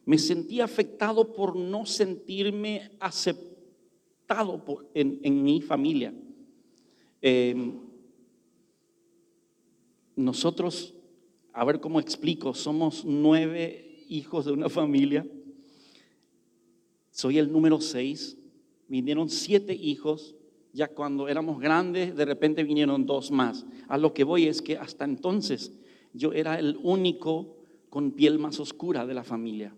Me 0.07 0.17
sentí 0.17 0.63
afectado 0.63 1.35
por 1.35 1.55
no 1.55 1.85
sentirme 1.85 2.93
aceptado 2.99 4.89
en, 4.95 5.43
mi 5.43 5.61
familia. 5.61 6.15
Em, 7.21 7.90
nosotros, 10.25 10.95
a 11.53 11.65
ver 11.65 11.81
cómo 11.81 12.01
explico, 12.01 12.55
somos 12.55 13.05
nueve 13.05 14.05
hijos 14.09 14.45
de 14.45 14.53
una 14.53 14.69
familia. 14.69 15.27
Soy 17.11 17.39
el 17.39 17.51
número 17.51 17.81
seis. 17.81 18.37
Vinieron 18.89 19.29
siete 19.29 19.75
hijos. 19.75 20.37
Ya 20.73 20.89
cuando 20.89 21.29
éramos 21.29 21.61
grandes, 21.61 22.15
de 22.15 22.25
repente 22.25 22.63
vinieron 22.63 23.07
dos 23.07 23.31
más. 23.31 23.67
A 23.89 23.99
lo 23.99 24.15
que 24.15 24.25
voy 24.25 24.47
es 24.47 24.63
que 24.63 24.77
hasta 24.77 25.05
entonces 25.05 25.73
yo 26.13 26.33
era 26.33 26.59
el 26.59 26.79
único 26.83 27.57
con 27.89 28.13
piel 28.13 28.39
más 28.39 28.61
oscura 28.61 29.07
de 29.07 29.15
la 29.15 29.25
familia. 29.25 29.75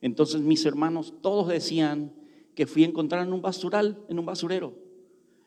Entonces 0.00 0.42
mis 0.42 0.64
hermanos 0.66 1.14
todos 1.22 1.48
decían 1.48 2.12
que 2.54 2.66
fui 2.66 2.84
a 2.84 2.88
encontrar 2.88 3.26
en 3.26 3.32
un 3.32 3.42
basural, 3.42 4.04
en 4.08 4.18
un 4.18 4.26
basurero, 4.26 4.74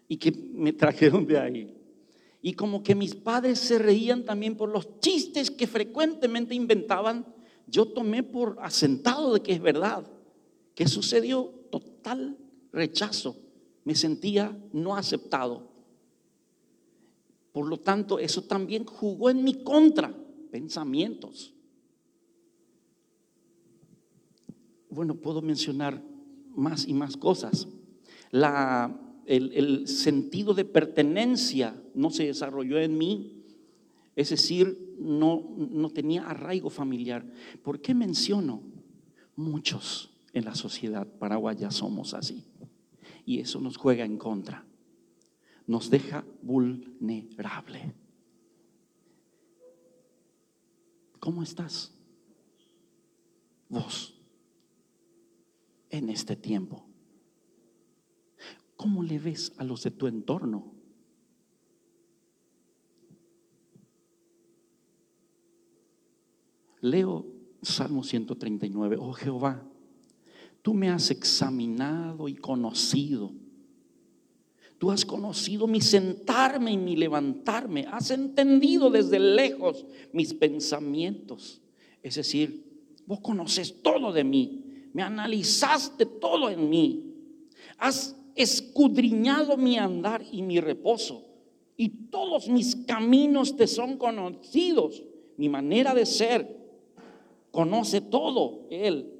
y 0.07 0.17
que 0.17 0.31
me 0.31 0.73
trajeron 0.73 1.25
de 1.25 1.37
ahí. 1.37 1.80
Y 2.41 2.53
como 2.53 2.83
que 2.83 2.95
mis 2.95 3.15
padres 3.15 3.59
se 3.59 3.77
reían 3.77 4.25
también 4.25 4.55
por 4.55 4.69
los 4.69 4.99
chistes 4.99 5.51
que 5.51 5.67
frecuentemente 5.67 6.55
inventaban 6.55 7.25
yo 7.71 7.85
tomé 7.87 8.21
por 8.21 8.57
asentado 8.61 9.33
de 9.33 9.41
que 9.41 9.53
es 9.53 9.61
verdad. 9.61 10.05
¿Qué 10.75 10.87
sucedió? 10.87 11.53
Total 11.71 12.37
rechazo. 12.73 13.37
Me 13.85 13.95
sentía 13.95 14.57
no 14.73 14.95
aceptado. 14.97 15.71
Por 17.53 17.67
lo 17.67 17.79
tanto, 17.79 18.19
eso 18.19 18.43
también 18.43 18.85
jugó 18.85 19.29
en 19.29 19.43
mi 19.43 19.63
contra. 19.63 20.13
Pensamientos. 20.51 21.53
Bueno, 24.89 25.15
puedo 25.15 25.41
mencionar 25.41 26.03
más 26.49 26.85
y 26.85 26.93
más 26.93 27.15
cosas. 27.15 27.69
La, 28.31 29.10
el, 29.25 29.87
sentido 29.87 30.53
de 30.53 30.65
pertenencia 30.65 31.81
no 31.93 32.09
se 32.09 32.25
desarrolló 32.25 32.79
en 32.79 32.97
mí 32.97 33.41
es 34.15 34.29
decir, 34.29 34.95
no, 34.99 35.55
no 35.57 35.89
tenía 35.89 36.27
arraigo 36.27 36.69
familiar. 36.69 37.25
¿Por 37.63 37.81
qué 37.81 37.93
menciono? 37.93 38.61
Muchos 39.35 40.11
en 40.33 40.45
la 40.45 40.55
sociedad 40.55 41.07
paraguaya 41.07 41.71
somos 41.71 42.13
así. 42.13 42.45
Y 43.25 43.39
eso 43.39 43.59
nos 43.61 43.77
juega 43.77 44.05
en 44.05 44.17
contra. 44.17 44.65
nos 45.67 45.89
deja 45.89 46.25
vulnerable. 46.41 47.93
¿Cómo 51.19 51.43
estás? 51.43 51.93
Vos 53.69 54.19
en 55.89 56.09
este 56.09 56.35
tiempo. 56.35 56.90
¿Cómo 58.81 59.03
le 59.03 59.19
ves 59.19 59.53
a 59.57 59.63
los 59.63 59.83
de 59.83 59.91
tu 59.91 60.07
entorno? 60.07 60.73
Leo 66.79 67.27
Salmo 67.61 68.03
139. 68.03 68.97
Oh 68.99 69.13
Jehová, 69.13 69.63
tú 70.63 70.73
me 70.73 70.89
has 70.89 71.11
examinado 71.11 72.27
y 72.27 72.33
conocido. 72.33 73.31
Tú 74.79 74.89
has 74.89 75.05
conocido 75.05 75.67
mi 75.67 75.79
sentarme 75.79 76.71
y 76.71 76.77
mi 76.77 76.95
levantarme. 76.95 77.85
Has 77.87 78.09
entendido 78.09 78.89
desde 78.89 79.19
lejos 79.19 79.85
mis 80.11 80.33
pensamientos. 80.33 81.61
Es 82.01 82.15
decir, 82.15 82.65
vos 83.05 83.19
conoces 83.19 83.83
todo 83.83 84.11
de 84.11 84.23
mí. 84.23 84.89
Me 84.91 85.03
analizaste 85.03 86.07
todo 86.07 86.49
en 86.49 86.67
mí. 86.67 87.13
Has 87.77 88.15
escudriñado 88.35 89.57
mi 89.57 89.77
andar 89.77 90.23
y 90.31 90.41
mi 90.41 90.59
reposo. 90.59 91.25
Y 91.77 91.89
todos 92.09 92.47
mis 92.47 92.75
caminos 92.75 93.55
te 93.55 93.67
son 93.67 93.97
conocidos. 93.97 95.03
Mi 95.37 95.49
manera 95.49 95.93
de 95.93 96.05
ser. 96.05 96.57
Conoce 97.51 98.01
todo 98.01 98.67
Él. 98.69 99.11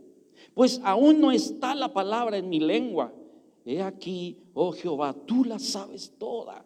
Pues 0.53 0.79
aún 0.83 1.19
no 1.19 1.31
está 1.31 1.75
la 1.75 1.93
palabra 1.93 2.37
en 2.37 2.49
mi 2.49 2.59
lengua. 2.59 3.13
He 3.65 3.81
aquí, 3.81 4.37
oh 4.53 4.71
Jehová, 4.71 5.15
tú 5.25 5.43
la 5.43 5.59
sabes 5.59 6.13
toda. 6.17 6.65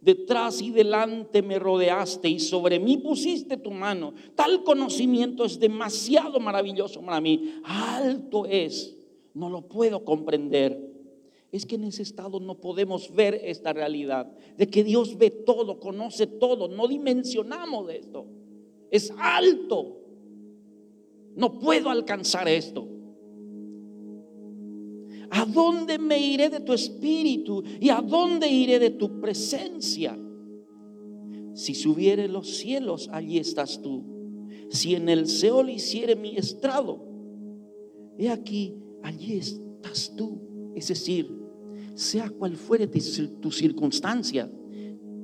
Detrás 0.00 0.60
y 0.60 0.70
delante 0.70 1.42
me 1.42 1.58
rodeaste 1.58 2.28
y 2.28 2.38
sobre 2.38 2.78
mí 2.78 2.98
pusiste 2.98 3.56
tu 3.56 3.70
mano. 3.70 4.14
Tal 4.34 4.62
conocimiento 4.62 5.44
es 5.44 5.58
demasiado 5.58 6.38
maravilloso 6.38 7.00
para 7.00 7.20
mí. 7.20 7.54
Alto 7.64 8.46
es, 8.46 8.96
no 9.34 9.50
lo 9.50 9.62
puedo 9.62 10.04
comprender 10.04 10.95
es 11.52 11.64
que 11.64 11.76
en 11.76 11.84
ese 11.84 12.02
estado 12.02 12.40
no 12.40 12.60
podemos 12.60 13.14
ver 13.14 13.40
esta 13.44 13.72
realidad, 13.72 14.30
de 14.56 14.66
que 14.68 14.84
Dios 14.84 15.16
ve 15.16 15.30
todo, 15.30 15.78
conoce 15.78 16.26
todo, 16.26 16.68
no 16.68 16.88
dimensionamos 16.88 17.90
esto. 17.90 18.26
Es 18.90 19.12
alto. 19.18 20.00
No 21.34 21.58
puedo 21.58 21.90
alcanzar 21.90 22.48
esto. 22.48 22.88
¿A 25.30 25.44
dónde 25.44 25.98
me 25.98 26.18
iré 26.18 26.48
de 26.48 26.60
tu 26.60 26.72
espíritu? 26.72 27.62
¿Y 27.80 27.90
a 27.90 28.00
dónde 28.00 28.48
iré 28.48 28.78
de 28.78 28.90
tu 28.90 29.20
presencia? 29.20 30.18
Si 31.54 31.74
subiere 31.74 32.28
los 32.28 32.56
cielos, 32.56 33.08
allí 33.12 33.38
estás 33.38 33.80
tú. 33.82 34.04
Si 34.70 34.94
en 34.94 35.08
el 35.08 35.26
Seol 35.26 35.70
hiciere 35.70 36.16
mi 36.16 36.36
estrado, 36.36 37.04
he 38.18 38.28
aquí, 38.30 38.74
allí 39.02 39.38
estás 39.38 40.14
tú. 40.16 40.55
Es 40.76 40.88
decir, 40.88 41.34
sea 41.94 42.28
cual 42.28 42.54
fuere 42.54 42.86
tu 42.86 43.50
circunstancia, 43.50 44.48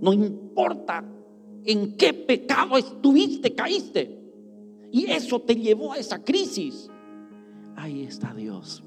no 0.01 0.15
importa 0.15 1.07
en 1.63 1.95
qué 1.95 2.15
pecado 2.15 2.79
estuviste, 2.79 3.55
caíste, 3.55 4.19
y 4.91 5.11
eso 5.11 5.43
te 5.43 5.55
llevó 5.55 5.93
a 5.93 5.99
esa 5.99 6.25
crisis. 6.25 6.89
Ahí 7.77 8.03
está 8.03 8.33
Dios. 8.33 8.83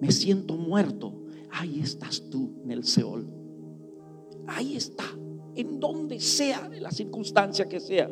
Me 0.00 0.10
siento 0.10 0.56
muerto. 0.56 1.22
Ahí 1.50 1.80
estás 1.80 2.28
tú 2.28 2.60
en 2.64 2.72
el 2.72 2.84
Seol. 2.84 3.28
Ahí 4.48 4.76
está. 4.76 5.04
En 5.54 5.78
donde 5.78 6.18
sea, 6.18 6.68
la 6.80 6.90
circunstancia 6.90 7.68
que 7.68 7.78
sea. 7.78 8.10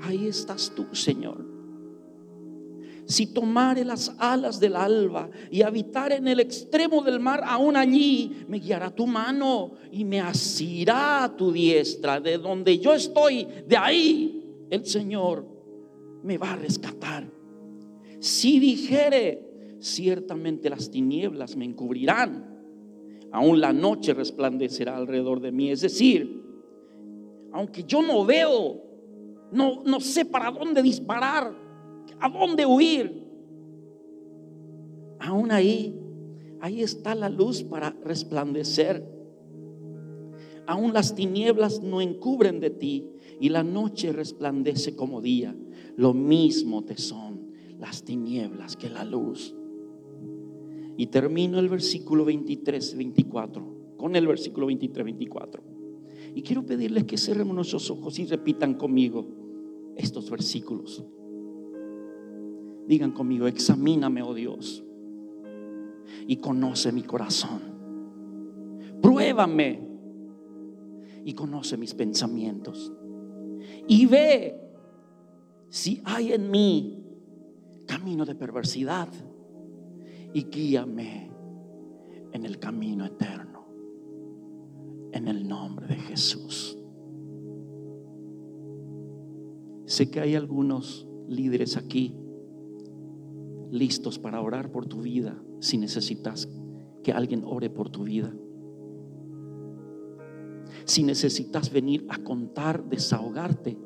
Ahí 0.00 0.26
estás 0.26 0.72
tú, 0.74 0.86
Señor 0.94 1.49
si 3.10 3.26
tomare 3.26 3.84
las 3.84 4.14
alas 4.18 4.60
del 4.60 4.76
alba 4.76 5.28
y 5.50 5.62
habitar 5.62 6.12
en 6.12 6.28
el 6.28 6.38
extremo 6.38 7.02
del 7.02 7.18
mar, 7.18 7.42
aún 7.44 7.76
allí 7.76 8.44
me 8.46 8.60
guiará 8.60 8.94
tu 8.94 9.04
mano 9.04 9.72
y 9.90 10.04
me 10.04 10.20
asirá 10.20 11.34
tu 11.36 11.50
diestra. 11.50 12.20
De 12.20 12.38
donde 12.38 12.78
yo 12.78 12.94
estoy, 12.94 13.48
de 13.66 13.76
ahí 13.76 14.44
el 14.70 14.86
Señor 14.86 15.44
me 16.22 16.38
va 16.38 16.52
a 16.52 16.56
rescatar. 16.56 17.28
Si 18.20 18.60
dijere, 18.60 19.76
ciertamente 19.80 20.70
las 20.70 20.88
tinieblas 20.88 21.56
me 21.56 21.64
encubrirán, 21.64 22.62
aún 23.32 23.60
la 23.60 23.72
noche 23.72 24.14
resplandecerá 24.14 24.96
alrededor 24.96 25.40
de 25.40 25.50
mí. 25.50 25.72
Es 25.72 25.80
decir, 25.80 26.44
aunque 27.50 27.82
yo 27.82 28.02
no 28.02 28.24
veo, 28.24 28.84
no, 29.50 29.82
no 29.84 29.98
sé 29.98 30.26
para 30.26 30.52
dónde 30.52 30.80
disparar, 30.80 31.69
a 32.20 32.28
dónde 32.28 32.66
huir. 32.66 33.24
Aún 35.18 35.50
ahí, 35.50 35.98
ahí 36.60 36.82
está 36.82 37.14
la 37.14 37.28
luz 37.28 37.62
para 37.62 37.90
resplandecer. 38.04 39.06
Aún 40.66 40.92
las 40.92 41.14
tinieblas 41.14 41.82
no 41.82 42.00
encubren 42.00 42.60
de 42.60 42.70
ti 42.70 43.10
y 43.40 43.48
la 43.48 43.64
noche 43.64 44.12
resplandece 44.12 44.94
como 44.94 45.20
día. 45.20 45.56
Lo 45.96 46.14
mismo 46.14 46.84
te 46.84 46.96
son 46.96 47.50
las 47.78 48.04
tinieblas 48.04 48.76
que 48.76 48.88
la 48.88 49.04
luz. 49.04 49.54
Y 50.96 51.06
termino 51.06 51.58
el 51.58 51.68
versículo 51.68 52.24
23, 52.26 52.96
24, 52.96 53.96
con 53.96 54.16
el 54.16 54.26
versículo 54.26 54.66
23, 54.66 55.04
24. 55.04 55.62
Y 56.34 56.42
quiero 56.42 56.64
pedirles 56.64 57.04
que 57.04 57.16
cerremos 57.16 57.54
nuestros 57.54 57.90
ojos 57.90 58.18
y 58.18 58.26
repitan 58.26 58.74
conmigo 58.74 59.26
estos 59.96 60.30
versículos. 60.30 61.04
Digan 62.90 63.12
conmigo, 63.12 63.46
examíname, 63.46 64.20
oh 64.20 64.34
Dios, 64.34 64.82
y 66.26 66.38
conoce 66.38 66.90
mi 66.90 67.04
corazón. 67.04 67.60
Pruébame 69.00 69.80
y 71.24 71.32
conoce 71.34 71.76
mis 71.76 71.94
pensamientos. 71.94 72.92
Y 73.86 74.06
ve 74.06 74.60
si 75.68 76.02
hay 76.04 76.32
en 76.32 76.50
mí 76.50 77.06
camino 77.86 78.24
de 78.24 78.34
perversidad 78.34 79.08
y 80.34 80.46
guíame 80.46 81.30
en 82.32 82.44
el 82.44 82.58
camino 82.58 83.06
eterno. 83.06 83.68
En 85.12 85.28
el 85.28 85.46
nombre 85.46 85.86
de 85.86 85.94
Jesús. 85.94 86.76
Sé 89.84 90.10
que 90.10 90.18
hay 90.18 90.34
algunos 90.34 91.06
líderes 91.28 91.76
aquí 91.76 92.19
listos 93.70 94.18
para 94.18 94.40
orar 94.40 94.70
por 94.70 94.86
tu 94.86 95.02
vida 95.02 95.40
si 95.60 95.78
necesitas 95.78 96.48
que 97.02 97.12
alguien 97.12 97.42
ore 97.44 97.70
por 97.70 97.90
tu 97.90 98.04
vida. 98.04 98.32
Si 100.84 101.02
necesitas 101.02 101.70
venir 101.70 102.06
a 102.08 102.18
contar, 102.18 102.84
desahogarte, 102.84 103.78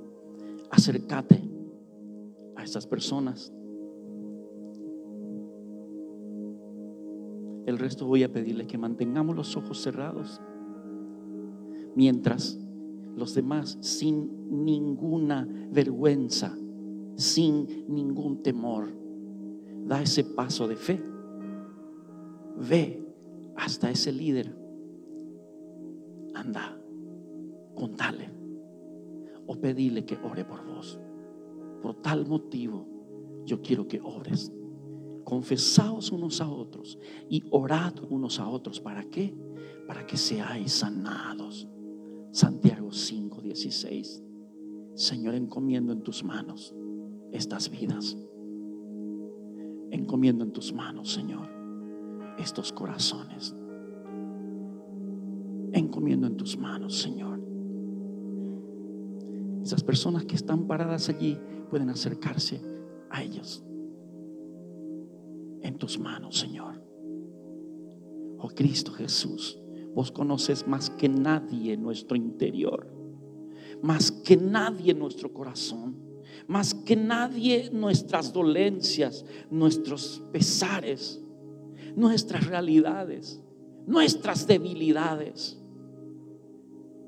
acércate 0.70 1.42
a 2.56 2.64
esas 2.64 2.86
personas. 2.86 3.52
El 7.66 7.78
resto 7.78 8.06
voy 8.06 8.22
a 8.22 8.32
pedirle 8.32 8.66
que 8.66 8.78
mantengamos 8.78 9.34
los 9.34 9.56
ojos 9.56 9.80
cerrados 9.80 10.40
mientras 11.94 12.58
los 13.16 13.34
demás 13.34 13.78
sin 13.80 14.64
ninguna 14.64 15.48
vergüenza, 15.70 16.56
sin 17.16 17.86
ningún 17.88 18.42
temor, 18.42 18.92
da 19.86 20.02
ese 20.02 20.24
paso 20.24 20.66
de 20.66 20.76
fe. 20.76 21.02
Ve 22.56 23.04
hasta 23.56 23.90
ese 23.90 24.12
líder. 24.12 24.56
Anda, 26.34 26.78
contale 27.74 28.30
o 29.46 29.60
pedile 29.60 30.04
que 30.04 30.16
ore 30.22 30.44
por 30.44 30.64
vos. 30.66 30.98
Por 31.82 31.96
tal 31.96 32.26
motivo, 32.26 32.86
yo 33.44 33.60
quiero 33.60 33.86
que 33.86 34.00
ores. 34.00 34.52
Confesaos 35.22 36.10
unos 36.12 36.40
a 36.40 36.48
otros 36.48 36.98
y 37.28 37.42
orad 37.50 37.94
unos 38.10 38.40
a 38.40 38.48
otros. 38.48 38.80
¿Para 38.80 39.04
qué? 39.04 39.34
Para 39.86 40.06
que 40.06 40.16
seáis 40.16 40.72
sanados. 40.72 41.68
Santiago 42.30 42.90
5, 42.90 43.42
16. 43.42 44.22
Señor, 44.94 45.34
encomiendo 45.34 45.92
en 45.92 46.02
tus 46.02 46.24
manos 46.24 46.74
estas 47.32 47.70
vidas 47.70 48.16
encomiendo 49.94 50.44
en 50.44 50.52
tus 50.52 50.72
manos, 50.72 51.12
Señor, 51.12 51.48
estos 52.38 52.72
corazones. 52.72 53.54
Encomiendo 55.72 56.26
en 56.26 56.36
tus 56.36 56.56
manos, 56.56 56.98
Señor. 57.00 57.40
Esas 59.62 59.82
personas 59.82 60.24
que 60.24 60.34
están 60.34 60.66
paradas 60.66 61.08
allí 61.08 61.38
pueden 61.70 61.90
acercarse 61.90 62.60
a 63.10 63.22
ellos. 63.22 63.64
En 65.62 65.78
tus 65.78 65.98
manos, 65.98 66.38
Señor. 66.38 66.82
Oh 68.38 68.48
Cristo 68.48 68.92
Jesús, 68.92 69.58
Vos 69.94 70.10
conoces 70.10 70.66
más 70.66 70.90
que 70.90 71.08
nadie 71.08 71.76
nuestro 71.76 72.16
interior, 72.16 72.92
más 73.80 74.10
que 74.10 74.36
nadie 74.36 74.92
nuestro 74.92 75.32
corazón, 75.32 75.94
más 76.46 76.74
que 76.74 76.96
nadie 76.96 77.70
nuestras 77.72 78.32
dolencias, 78.32 79.24
nuestros 79.50 80.22
pesares, 80.32 81.22
nuestras 81.96 82.46
realidades, 82.46 83.40
nuestras 83.86 84.46
debilidades. 84.46 85.58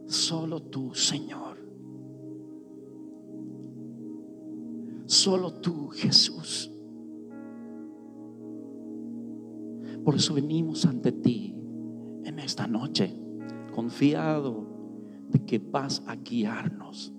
Solo 0.06 0.62
tú, 0.62 0.94
Señor. 0.94 1.56
Solo 5.06 5.52
tú, 5.54 5.88
Jesús. 5.88 6.70
Por 10.04 10.14
eso 10.14 10.34
venimos 10.34 10.86
ante 10.86 11.10
ti 11.10 11.52
en 12.24 12.38
esta 12.38 12.66
noche, 12.66 13.12
confiado 13.74 14.66
de 15.28 15.44
que 15.44 15.58
vas 15.58 16.02
a 16.06 16.14
guiarnos 16.14 17.12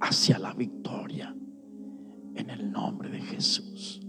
hacia 0.00 0.38
la 0.38 0.54
victoria 0.54 1.34
en 2.34 2.50
el 2.50 2.70
nombre 2.70 3.10
de 3.10 3.20
Jesús. 3.20 4.00